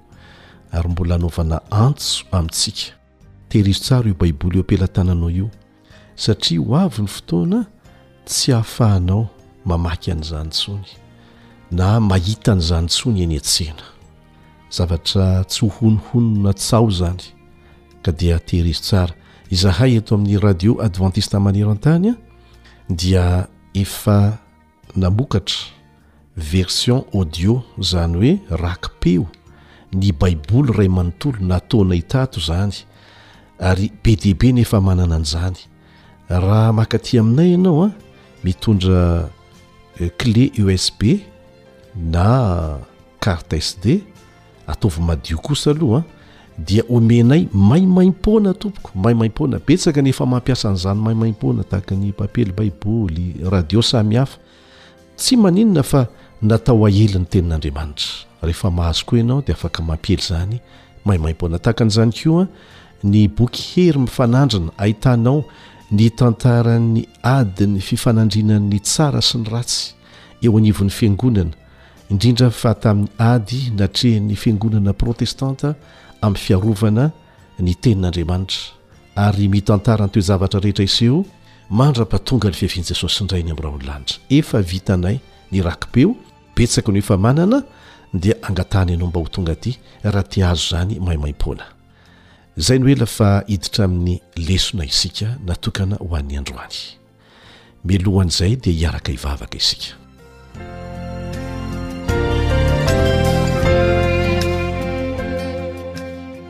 ary 0.73 0.89
mbola 0.89 1.15
hanaovana 1.15 1.61
antso 1.71 2.25
amintsika 2.33 2.93
teirizo 3.49 3.81
tsara 3.85 4.09
io 4.09 4.15
baiboly 4.15 4.55
eo 4.57 4.61
ampilantananao 4.63 5.31
io 5.31 5.51
satria 6.17 6.61
ho 6.61 6.77
avy 6.77 7.03
ny 7.03 7.09
fotoana 7.09 7.67
tsy 8.27 8.53
hahafahanao 8.53 9.29
mamaky 9.65 10.11
an'izany 10.11 10.47
ntsony 10.47 10.85
na 11.71 12.01
mahita 12.01 12.53
an'izany 12.53 12.85
ntsony 12.87 13.23
eny 13.23 13.37
atsena 13.37 13.85
zavatra 14.71 15.45
tsy 15.45 15.61
hohonihonon 15.67 16.43
na 16.43 16.53
tsao 16.53 16.91
zany 16.91 17.21
ka 18.03 18.13
dia 18.13 18.39
teir 18.39 18.67
izo 18.67 18.81
tsara 18.89 19.15
izahay 19.51 19.97
eto 19.99 20.15
amin'ny 20.15 20.37
radio 20.41 20.77
adventiste 20.85 21.37
manero 21.39 21.71
an-tanya 21.71 22.15
dia 22.91 23.49
efa 23.75 24.37
namokatra 24.97 25.73
version 26.37 27.05
audio 27.15 27.63
zany 27.81 28.13
hoe 28.17 28.41
rakpeo 28.65 29.27
ny 29.93 30.13
baiboly 30.13 30.73
ray 30.73 30.89
manontolo 30.89 31.39
na 31.41 31.61
taona 31.61 31.95
hitato 31.95 32.41
zany 32.41 32.73
ary 33.59 33.93
bdbe 34.05 34.53
nyefa 34.53 34.81
manana 34.81 35.17
an'izany 35.17 35.59
raha 36.29 36.73
makaty 36.73 37.19
aminay 37.19 37.51
ianao 37.51 37.83
a 37.83 37.87
ah, 37.87 37.91
mitondra 38.45 39.29
eh, 40.01 40.11
cle 40.17 40.51
usb 40.67 41.03
na 41.97 42.79
carte 43.21 43.61
sd 43.61 44.01
ataovy- 44.67 45.05
madio 45.07 45.39
kosa 45.39 45.71
alohaa 45.71 45.99
ah. 45.99 46.03
dia 46.59 46.85
omenay 46.89 47.49
maimaim-poana 47.53 48.55
tompok 48.55 48.95
maimaim-pona 48.95 49.59
betsaka 49.59 50.03
ny 50.03 50.11
efa 50.15 50.27
mampiasa 50.27 50.71
n'zany 50.71 51.01
maimaim-pona 51.03 51.65
tahaka 51.65 51.95
ny 51.95 52.11
mpampely 52.15 52.53
baibolyradio 52.53 53.83
samihafa 53.83 54.39
tsy 55.17 55.37
maninona 55.37 55.83
fa 55.83 56.07
natao 56.43 56.87
ahely 56.87 57.19
ny 57.19 57.25
tenin'andriamanitra 57.27 58.43
rehefa 58.43 58.71
mahazokoa 58.71 59.19
ianao 59.19 59.43
de 59.47 59.53
afaka 59.53 59.83
mampiely 59.83 60.23
zany 60.23 60.61
maimaimpona 61.05 61.59
tahakan'zany 61.59 62.13
keoa 62.13 62.47
ny 63.05 63.29
boky 63.29 63.63
hery 63.75 63.99
mifanandrina 63.99 64.71
ahitanao 64.79 65.45
ny 65.91 66.09
tantaran'ny 66.11 67.09
adiny 67.23 67.81
fifanandrinan'ny 67.81 68.81
tsara 68.81 69.23
sy 69.23 69.39
ny 69.39 69.51
ratsy 69.51 69.95
eo 70.43 70.57
anivon'ny 70.59 70.91
fiangonana 70.91 71.51
indrindra 72.11 72.51
fa 72.51 72.75
tamin'ny 72.75 73.11
ady 73.19 73.73
natrehn'ny 73.79 74.37
fiangonana 74.37 74.93
protestanta 74.93 75.75
amin'ny 76.27 76.41
fiarovana 76.45 77.05
ny 77.65 77.73
tenin'andriamanitra 77.81 78.75
ary 79.27 79.47
mitantarany 79.55 80.11
toezavatra 80.15 80.61
rehetra 80.65 80.85
iseo 80.91 81.17
mandra-patonga 81.79 82.49
na 82.51 82.57
fiavian' 82.61 82.87
jesosy 82.91 83.19
indrayiny 83.25 83.51
am'yra 83.55 83.69
onolanidra 83.69 84.17
efa 84.39 84.59
vitanay 84.71 85.17
ny 85.53 85.59
rak-peo 85.67 86.11
betsaka 86.57 86.91
no 86.93 86.99
efa 87.05 87.17
manana 87.27 87.59
dia 88.23 88.35
angatahny 88.49 88.91
ianao 88.93 89.09
mba 89.09 89.21
ho 89.21 89.29
tonga 89.35 89.53
aty 89.53 89.73
raha 90.05 90.23
ti 90.23 90.43
azo 90.43 90.67
zany 90.71 90.95
maimaipola 91.07 91.67
zay 92.67 92.79
no 92.79 92.89
ela 92.95 93.07
fa 93.07 93.31
iditra 93.55 93.85
amin'ny 93.89 94.15
lesona 94.49 94.85
isika 94.93 95.29
natokana 95.47 95.97
hoan'ny 96.09 96.35
androanyohnzaydi 96.43 98.71
iaraka 98.83 99.11
ivavaka 99.19 99.57
isik 99.63 99.81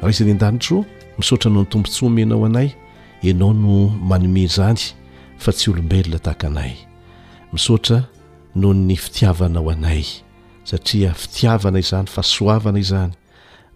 raha 0.05 0.11
izany 0.11 0.33
an-danitro 0.35 0.85
misaotra 1.19 1.51
noho 1.51 1.65
ny 1.65 1.69
tombotsomy 1.71 2.21
ianao 2.23 2.45
anay 2.47 2.69
ianao 3.23 3.53
no 3.53 3.89
manome 4.09 4.47
zany 4.47 4.83
fa 5.39 5.53
tsy 5.53 5.71
olombelona 5.71 6.19
tahakanay 6.19 6.73
misaotra 7.53 7.99
noho 8.55 8.75
ny 8.75 8.97
fitiavanao 8.97 9.71
anay 9.71 10.05
satria 10.65 11.15
fitiavanaizany 11.15 12.07
faasoavana 12.15 12.79
izany 12.79 13.13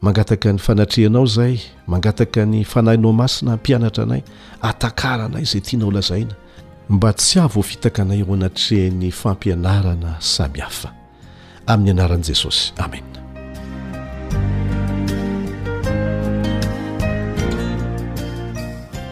mangataka 0.01 0.53
ny 0.53 0.59
fanatrehanao 0.59 1.25
izay 1.25 1.55
mangataka 1.87 2.45
ny 2.47 2.65
fanahinao 2.65 3.13
masina 3.13 3.53
ampianatra 3.53 4.03
anay 4.05 4.23
atakara 4.63 5.25
anay 5.25 5.43
izay 5.43 5.61
tiana 5.61 5.87
o 5.87 5.91
lazaina 5.91 6.35
mba 6.91 7.13
tsy 7.13 7.41
ahvoo 7.41 7.63
fitaka 7.63 8.03
anay 8.03 8.23
ho 8.23 8.35
anatrehny 8.35 9.11
fampianarana 9.11 10.17
samy 10.21 10.59
hafa 10.61 10.89
amin'ny 11.67 11.91
anaran'i 11.91 12.23
jesosy 12.25 12.73
amen 12.77 13.18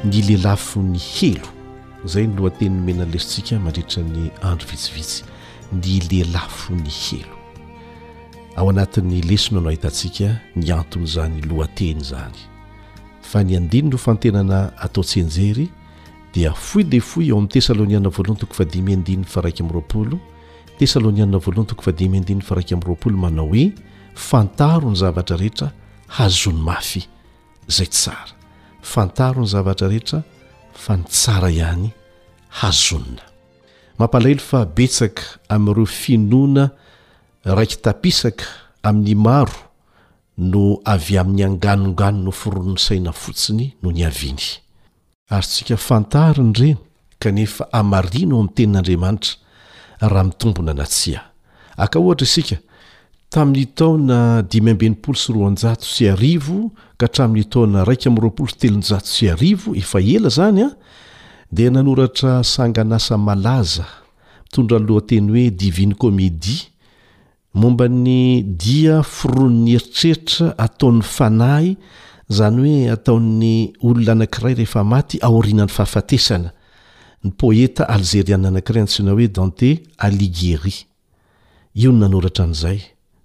ny 0.07 0.23
lelafo 0.29 0.83
ny 0.83 0.99
helo 1.01 1.49
zay 2.05 2.27
ny 2.29 2.37
lohateny 2.39 2.75
no 2.77 2.85
menany 2.87 3.13
lesontsika 3.15 3.59
mandritra 3.63 4.03
ny 4.05 4.31
andro 4.47 4.67
vitsivitsy 4.71 5.23
ny 5.73 5.99
lelafony 6.11 6.91
helo 7.05 7.35
ao 8.57 8.69
anatin'ny 8.71 9.23
lesino 9.29 9.59
ano 9.61 9.69
ahitantsika 9.69 10.37
ny 10.57 10.71
anton' 10.75 11.07
zany 11.07 11.41
lohateny 11.51 12.05
zany 12.05 12.39
fa 13.21 13.43
ny 13.45 13.57
andiny 13.57 13.89
no 13.91 13.97
fantenana 13.99 14.73
atao-ts 14.79 15.17
enjery 15.17 15.69
dia 16.35 16.53
foi 16.53 16.85
de 16.85 17.01
foy 17.01 17.29
eo 17.29 17.37
amin'ny 17.37 17.49
tesalôniana 17.55 18.09
voaloha 18.09 18.39
toko 18.41 18.55
fadimyadina 18.55 19.25
fa 19.25 19.41
raika 19.41 19.65
ami'y 19.65 19.73
roapolo 19.73 20.19
tesalôniana 20.79 21.39
voalohany 21.39 21.67
toko 21.71 21.83
fadimyndina 21.83 22.41
fa 22.43 22.55
raika 22.55 22.75
ami'yroapolo 22.77 23.17
manao 23.17 23.47
hoe 23.51 23.73
fantaro 24.15 24.91
ny 24.91 24.97
zavatra 25.03 25.37
rehetra 25.37 25.73
hazonymafy 26.17 27.09
zay 27.69 27.87
tsara 27.87 28.36
fantaro 28.93 29.41
ny 29.43 29.47
zavatra 29.51 29.89
rehetra 29.91 30.21
fa 30.75 30.97
nytsara 30.97 31.51
ihany 31.51 31.91
hazonina 32.61 33.23
mampalaelo 33.99 34.41
fa 34.51 34.61
betsaka 34.77 35.23
amin'ireo 35.55 35.87
finoana 36.01 36.65
raiky 37.57 37.77
tapisaka 37.85 38.45
amin'ny 38.87 39.15
maro 39.27 39.59
no 40.51 40.63
avy 40.93 41.19
amin'ny 41.19 41.45
anganongano 41.49 42.23
no 42.25 42.31
forononn 42.31 42.79
saina 42.79 43.13
fotsiny 43.13 43.75
no 43.83 43.91
ny 43.91 44.05
aviany 44.07 44.45
ary 45.35 45.47
sika 45.55 45.77
fantarony 45.77 46.53
reny 46.59 46.77
kanefa 47.21 47.65
amariana 47.73 48.35
aoamin'ny 48.35 48.55
tenin'andriamanitra 48.55 49.37
raha 50.11 50.25
mitombona 50.29 50.73
natsia 50.75 51.21
aka 51.77 51.99
ohatra 52.01 52.25
isika 52.29 52.57
tamin'ny 53.33 53.67
taona 53.79 54.19
dimy 54.51 54.71
amben'nympolo 54.73 55.17
sy 55.19 55.33
roaanjato 55.33 55.85
sy 55.87 56.09
arivo 56.13 56.71
ka 56.97 57.07
hatramin'nytona 57.07 57.85
raiky 57.89 58.09
amroapolo 58.09 58.49
ftelonato 58.49 59.05
sy 59.15 59.29
arivo 59.33 59.75
aela 59.77 60.29
zanya 60.39 60.69
de 61.57 61.65
nanoratra 61.71 62.43
sangan 62.43 62.93
asa 62.99 63.17
malaza 63.29 63.85
mitondra 64.45 64.77
alohateny 64.81 65.27
hoe 65.33 65.47
divine 65.61 65.95
kômédia 66.03 66.63
mombany 67.61 68.11
dia 68.63 68.97
fronnyeritreritra 69.17 70.47
ataon'ny 70.67 71.03
fanay 71.17 71.67
zany 72.37 72.61
hoe 72.61 72.91
ataon'ny 72.91 73.73
olona 73.83 74.13
anakray 74.13 74.57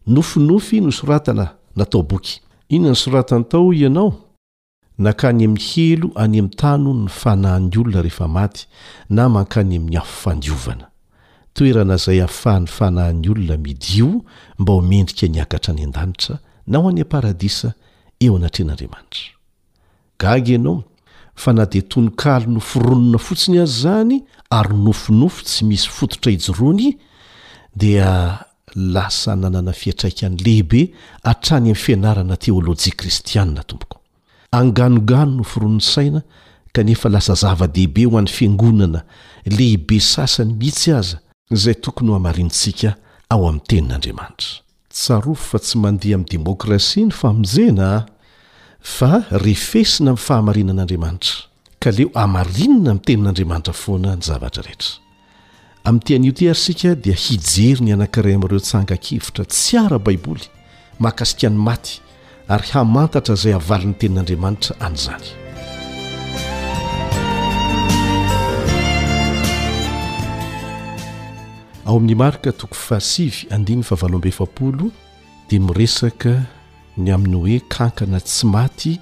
ennnofinofy 0.08 0.78
no 0.86 0.90
soratana 0.98 1.46
nataoboky 1.78 2.34
inona 2.72 2.90
ny 2.92 2.96
soratany 2.96 3.44
tao 3.44 3.74
ianao 3.74 4.14
nakany 4.98 5.44
amin'ny 5.46 5.60
helo 5.62 6.10
any 6.16 6.40
amin'ny 6.40 6.50
tano 6.56 6.94
ny 6.94 7.08
fanahan'ny 7.10 7.78
olona 7.80 8.02
rehefa 8.02 8.28
maty 8.28 8.68
na 9.10 9.30
mankany 9.30 9.76
amin'ny 9.76 9.96
hafifandiovana 9.98 10.86
toerana 11.54 11.96
izay 11.96 12.20
hahfahany 12.20 12.68
fanahan'ny 12.68 13.30
olona 13.30 13.58
midio 13.58 14.22
mba 14.60 14.74
homendrika 14.74 15.28
niakatra 15.28 15.74
any 15.74 15.84
an-danitra 15.84 16.36
na 16.68 16.78
ho 16.80 16.90
an'ny 16.90 17.02
a-paradisa 17.02 17.74
eo 18.20 18.36
anatre 18.38 18.64
an'andriamanitra 18.66 19.30
gaga 20.20 20.52
ianao 20.52 20.84
fa 21.36 21.54
na 21.54 21.66
de 21.66 21.82
tononkaly 21.82 22.46
noforonona 22.48 23.18
fotsiny 23.18 23.60
azy 23.60 23.82
zany 23.84 24.24
ary 24.50 24.76
nofonofo 24.76 25.44
tsy 25.44 25.66
misy 25.66 25.90
fototra 25.90 26.32
hijorony 26.32 26.98
dia 27.76 28.40
lasa 28.76 29.36
nanana 29.36 29.72
fiatraikan' 29.74 30.38
lehibe 30.46 30.92
hatrany 31.24 31.72
amin'ny 31.72 31.76
fianarana 31.76 32.36
teolôjia 32.38 32.94
kristianna 32.96 33.64
tompoko 33.64 34.00
anganogano 34.52 35.36
no 35.42 35.44
foronsaina 35.44 36.22
kanefa 36.74 37.10
lasa 37.10 37.34
zava-dehibe 37.36 38.06
ho 38.06 38.18
an'ny 38.18 38.30
fiangonana 38.32 39.02
lehibe 39.46 40.00
sasany 40.00 40.54
mihitsy 40.60 40.92
aza 40.94 41.18
izay 41.52 41.76
tokony 41.84 42.10
ho 42.12 42.16
amarinitsika 42.16 42.96
ao 43.30 43.48
amin'ny 43.48 43.64
tenin'andriamanitra 43.68 44.60
tsarofo 44.90 45.44
fa 45.52 45.60
tsy 45.60 45.78
mandeha 45.84 46.16
amin'ny 46.16 46.32
demokrasia 46.38 47.06
ny 47.06 47.12
famojena 47.14 47.88
fa 48.80 49.12
refesina 49.32 50.12
ami'ny 50.12 50.24
fahamarinan'andriamanitra 50.28 51.34
ka 51.84 51.90
leo 51.92 52.10
amarinina 52.16 52.94
mi 52.96 53.00
tenin'andriamanitra 53.06 53.74
foana 53.76 54.16
ny 54.16 54.22
zavatra 54.24 54.64
rehetra 54.64 55.01
amin'y 55.84 56.04
tean'io 56.06 56.32
ty 56.36 56.48
ary 56.52 56.60
sika 56.60 56.94
dia 56.96 57.16
hijery 57.18 57.82
ny 57.82 57.94
anankiray 57.96 58.36
amin'ireo 58.38 58.60
tsanga 58.62 58.98
kevitra 58.98 59.46
tsy 59.46 59.78
ara 59.78 59.98
baiboly 60.00 60.44
mahakasikany 61.00 61.58
maty 61.58 62.02
ary 62.54 62.68
hamantatra 62.74 63.34
izay 63.36 63.54
havalin'ny 63.58 63.98
tenin'andriamanitra 64.00 64.76
an'izany 64.86 65.26
ao 71.86 71.98
amin'ny 71.98 72.16
marika 72.22 72.54
tokoy 72.62 72.78
fahsivy 72.88 73.48
andinny 73.56 73.84
favaloambefaolo 73.84 74.92
dia 75.50 75.60
miresaka 75.68 76.36
ny 76.98 77.10
aminy 77.16 77.36
hoe 77.42 77.58
kankana 77.74 78.20
tsy 78.22 78.46
maty 78.46 79.00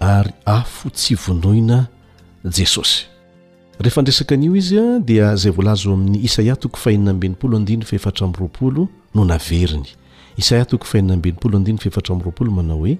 ary 0.00 0.34
afo 0.44 0.90
tsy 0.92 1.14
vonoina 1.16 1.86
jesosy 2.44 3.06
rehefa 3.80 4.00
andresaka 4.00 4.36
n'io 4.36 4.56
izya 4.56 4.84
dia 5.00 5.36
zay 5.36 5.52
voalaza 5.56 5.88
o 5.90 5.94
amin'ny 5.96 6.20
isaia 6.28 6.56
toko 6.56 6.76
fahinina 6.76 7.14
mben'nympolo 7.14 7.56
andiny 7.56 7.82
fefatra 7.88 8.26
aminroapolo 8.26 8.88
no 9.14 9.24
naveriny 9.24 9.86
isaia 10.36 10.64
toko 10.66 10.84
fainamben'ypolo 10.84 11.56
andin 11.56 11.78
fefatramroapolo 11.78 12.50
manao 12.52 12.78
hoe 12.84 12.98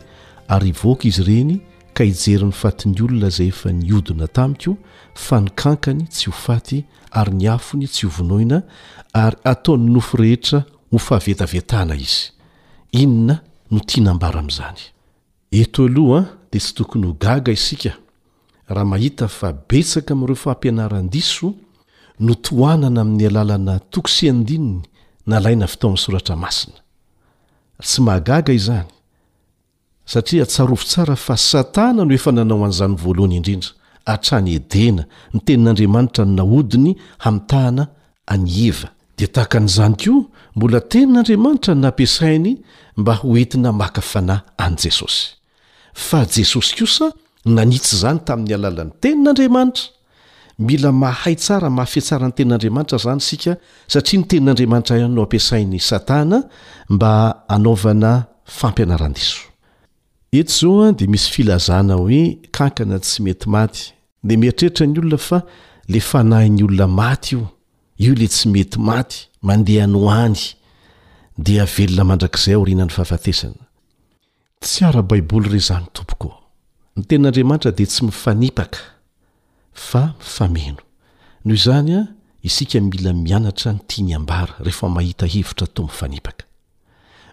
aryvoaka 0.49 1.05
izy 1.09 1.21
ireny 1.23 1.61
ka 1.93 2.05
ijeri 2.05 2.45
n'ny 2.47 2.53
fatiny 2.63 2.97
olona 3.03 3.31
zay 3.31 3.49
efa 3.53 3.73
nyodina 3.73 4.27
tamiko 4.29 4.77
fanikankany 5.15 6.03
tsy 6.09 6.31
ho 6.31 6.33
faty 6.33 6.85
ary 7.11 7.35
ny 7.37 7.49
afony 7.49 7.87
tsy 7.87 8.07
hovonoina 8.07 8.63
ary 9.13 9.37
ataon'ny 9.45 9.91
nofo 9.93 10.17
rehetra 10.17 10.65
hofahavetavetana 10.91 11.95
izy 11.97 12.33
inona 12.93 13.37
no 13.71 13.81
tianambara 13.87 14.39
amin'izany 14.41 14.81
eto 15.53 15.85
alohaan 15.85 16.25
dia 16.53 16.61
tsy 16.61 16.75
tokony 16.75 17.07
ho 17.07 17.17
gaga 17.21 17.53
isika 17.53 17.93
raha 18.71 18.87
mahita 18.93 19.27
fa 19.29 19.51
betsaka 19.69 20.15
amin'ireo 20.15 20.39
faampianaran-diso 20.45 21.49
notoanana 22.27 23.01
amin'ny 23.05 23.25
alalana 23.31 23.75
tokosyandininy 23.93 24.79
nalaina 25.31 25.67
fitao 25.73 25.89
amin'ny 25.91 26.05
soratra 26.07 26.37
masina 26.45 26.79
tsy 27.89 27.99
mahagaga 28.07 28.53
izany 28.59 28.87
satria 30.13 30.45
tsarofo 30.51 30.87
tsara 30.91 31.17
fa 31.27 31.35
satana 31.51 32.01
no 32.07 32.13
efa 32.19 32.31
nanao 32.37 32.63
an'izany 32.67 32.95
voalohany 33.03 33.37
indrindra 33.43 33.71
atrany 34.13 34.51
edena 34.59 35.03
ny 35.35 35.39
tenin'andriamanitra 35.47 36.23
ny 36.29 36.33
naodiny 36.41 36.91
hamitahana 37.27 37.85
any 38.35 38.49
eva 38.71 38.89
dia 39.19 39.27
tahakan'izany 39.35 39.95
koa 40.03 40.23
mbola 40.57 40.79
tenin'andriamanitra 40.93 41.73
ny 41.75 41.81
nampiasainy 41.85 42.53
mba 43.01 43.13
ho 43.19 43.29
entina 43.41 43.71
makafanahy 43.83 44.43
an' 44.65 44.75
jesosy 44.83 45.23
fa 46.07 46.19
jesosy 46.35 46.75
kosa 46.81 47.09
nanitsy 47.45 47.97
zany 47.97 48.21
tamin'ny 48.25 48.55
alalan'ny 48.55 48.93
tenin'andriamanitra 49.01 49.89
mila 50.59 50.93
mahay 50.93 51.37
tsara 51.37 51.71
mahafetsaran'ny 51.71 52.35
tenin'andriamanitra 52.37 52.99
zany 52.99 53.21
sika 53.21 53.57
satria 53.89 54.21
ny 54.21 54.27
tenin'andriamanitra 54.29 55.09
no 55.09 55.23
ampiasain'ny 55.23 55.81
satana 55.81 56.39
mba 56.91 57.45
anaovana 57.49 58.13
fampianaran-diso 58.45 59.39
eto 60.33 60.53
zao 60.59 60.83
a 60.83 60.93
di 60.93 61.07
misy 61.09 61.31
filazana 61.33 61.95
hoe 61.95 62.39
kankana 62.53 62.99
tsy 63.01 63.23
mety 63.23 63.47
maty 63.49 63.81
le 64.25 64.37
miritreritra 64.37 64.87
ny 64.87 64.99
olona 64.99 65.19
fa 65.19 65.39
le 65.89 66.01
fanahyny 66.01 66.63
olona 66.65 66.87
maty 66.87 67.35
io 67.37 67.43
io 67.99 68.13
la 68.21 68.27
tsy 68.29 68.49
mety 68.49 68.79
maty 68.79 69.17
mandeha 69.43 69.87
nohany 69.87 70.37
di 71.39 71.59
avelona 71.65 72.05
mandrak'zay 72.05 72.55
aorina 72.55 72.85
ny 72.85 72.93
fahafatesanaty 72.97 73.61
abaibol 75.01 75.45
re 75.53 75.59
zany 75.69 75.87
tompok 75.97 76.40
ny 76.97 77.05
tenin'andriamanitra 77.07 77.71
de 77.79 77.87
tsy 77.87 78.05
mifanipaka 78.05 78.79
fa 79.73 80.15
mifamenoo 80.19 80.85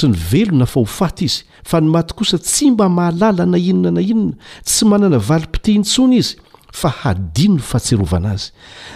ny 0.08 0.14
velonaahofaty 0.32 1.26
izy 1.26 1.44
fa 1.64 1.82
ny 1.82 1.88
maty 1.90 2.14
kosa 2.14 2.38
tsy 2.38 2.72
mba 2.72 2.90
mahalala 2.90 3.46
na 3.46 3.58
inona 3.58 3.92
na 3.92 4.02
inona 4.02 4.34
tsy 4.64 4.86
manana 4.86 5.18
valipitentsony 5.20 6.16
izy 6.18 6.36
fa 6.74 6.90
hadin 6.90 7.54
ny 7.56 7.60
fahatserovana 7.62 8.32
azy 8.32 8.52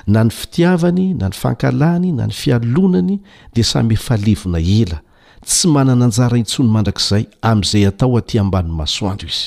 na 0.07 0.24
ny 0.24 0.30
fitiavany 0.32 1.14
na 1.14 1.28
ny 1.30 1.34
fankalany 1.36 2.12
na 2.12 2.28
ny 2.28 2.34
fialonany 2.34 3.20
de 3.53 3.64
samyfaevona 3.64 4.57
ela 4.60 5.01
tsy 5.46 5.68
manana 5.68 6.06
anjara 6.06 6.38
itsony 6.38 6.70
mandrakizay 6.72 7.26
amn'izay 7.42 7.86
atao 7.90 8.18
aty 8.20 8.40
ambani 8.40 8.72
masoando 8.80 9.26
iz 9.28 9.40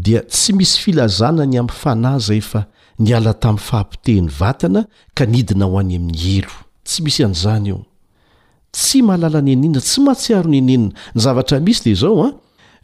ayda 0.00 0.22
tsy 0.28 0.52
misy 0.52 0.78
filazana 0.82 1.44
ny 1.46 1.58
amny 1.60 1.72
fanaza 1.74 2.34
efa 2.34 2.60
niala 2.98 3.32
tamin'ny 3.34 3.60
fahampitehiny 3.68 4.28
vatana 4.38 4.86
ka 5.16 5.26
nidina 5.26 5.64
ho 5.64 5.78
any 5.80 5.96
amin'ny 5.96 6.38
elo 6.38 6.54
tsy 6.86 7.02
misy 7.02 7.24
an'izany 7.24 7.66
io 7.68 7.78
tsy 8.72 9.02
mahalala 9.02 9.40
ny 9.42 9.50
anenina 9.52 9.80
tsy 9.80 10.00
matsiaro 10.00 10.48
ny 10.48 10.58
enenina 10.62 10.94
ny 11.14 11.20
zavatra 11.20 11.60
misy 11.60 11.82
de 11.84 11.90
izao 11.90 12.22
a 12.22 12.28
ah, 12.28 12.32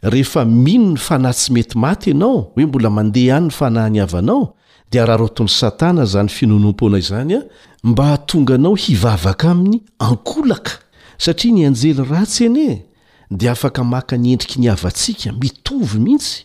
rehefa 0.03 0.45
mino 0.45 0.91
ny 0.93 0.97
fanahy 1.01 1.33
tsy 1.35 1.53
mety 1.53 1.77
maty 1.79 2.09
ianao 2.11 2.51
hoe 2.55 2.65
mbola 2.65 2.89
mandeha 2.89 3.37
any 3.37 3.43
ny 3.47 3.51
fanahy 3.51 3.89
ny 3.91 3.99
avanao 4.01 4.53
di 4.91 4.97
raha 4.97 5.17
rotondry 5.17 5.55
satana 5.55 6.05
zany 6.05 6.29
finonompona 6.29 6.97
izany 6.97 7.35
a 7.37 7.41
mba 7.83 8.17
tonga 8.17 8.55
anao 8.55 8.75
hivavaka 8.75 9.51
amin'ny 9.51 9.81
ankolaka 9.99 10.71
satria 11.17 11.53
ny 11.53 11.65
anjely 11.67 12.03
ratsy 12.09 12.45
any 12.45 12.61
e 12.71 12.83
di 13.31 13.47
afaka 13.47 13.83
maka 13.83 14.17
ny 14.17 14.31
endriky 14.31 14.59
ny 14.61 14.69
avantsika 14.71 15.31
mitovy 15.33 15.99
mihitsy 15.99 16.43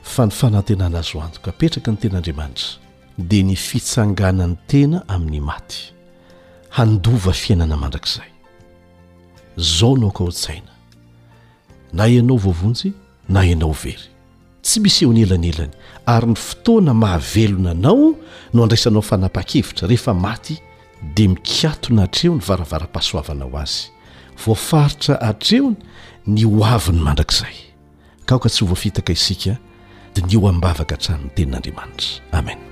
fa 0.03 0.27
ny 0.27 0.31
fanantenana 0.33 1.03
zo 1.03 1.21
antoka 1.23 1.53
petraka 1.53 1.91
ny 1.93 1.97
tenaandriamanitra 1.99 2.77
dia 3.19 3.43
ny 3.45 3.57
fitsangana 3.57 4.47
ny 4.47 4.57
tena 4.67 5.03
amin'ny 5.09 5.41
maty 5.41 5.95
handova 6.71 7.33
fiainana 7.33 7.77
mandrak'izay 7.77 8.31
zao 9.57 9.97
nao 9.97 10.11
ka 10.13 10.25
hoa-tsaina 10.25 10.71
na 11.93 12.07
ianao 12.09 12.37
voavonjy 12.37 12.93
na 13.29 13.45
ianao 13.47 13.73
very 13.73 14.12
tsy 14.63 14.81
misy 14.83 15.05
eo 15.05 15.13
ny 15.13 15.23
elanelany 15.27 15.73
ary 16.11 16.27
ny 16.33 16.39
fotoana 16.39 16.95
mahavelona 16.95 17.71
anao 17.75 18.15
no 18.53 18.63
andraisanao 18.63 19.03
fanapa-kevitra 19.03 19.89
rehefa 19.89 20.15
maty 20.15 20.57
dia 21.15 21.29
mikatona 21.29 22.01
hatreo 22.03 22.33
ny 22.35 22.41
varavara-pasoavanao 22.47 23.59
azy 23.63 23.89
voafaritra 24.47 25.17
hatreony 25.21 25.77
ny 26.27 26.45
oaviny 26.47 27.01
mandrakizay 27.03 27.55
ka 28.25 28.35
oka 28.37 28.49
tsy 28.49 28.65
ho 28.65 28.71
voafitaka 28.71 29.13
isika 29.13 29.57
d 30.15 30.23
ny 30.31 30.37
o 30.39 30.49
ambavaka 30.49 30.95
hatranony 30.95 31.31
tenin'andriamanitra 31.35 32.23
amen 32.33 32.72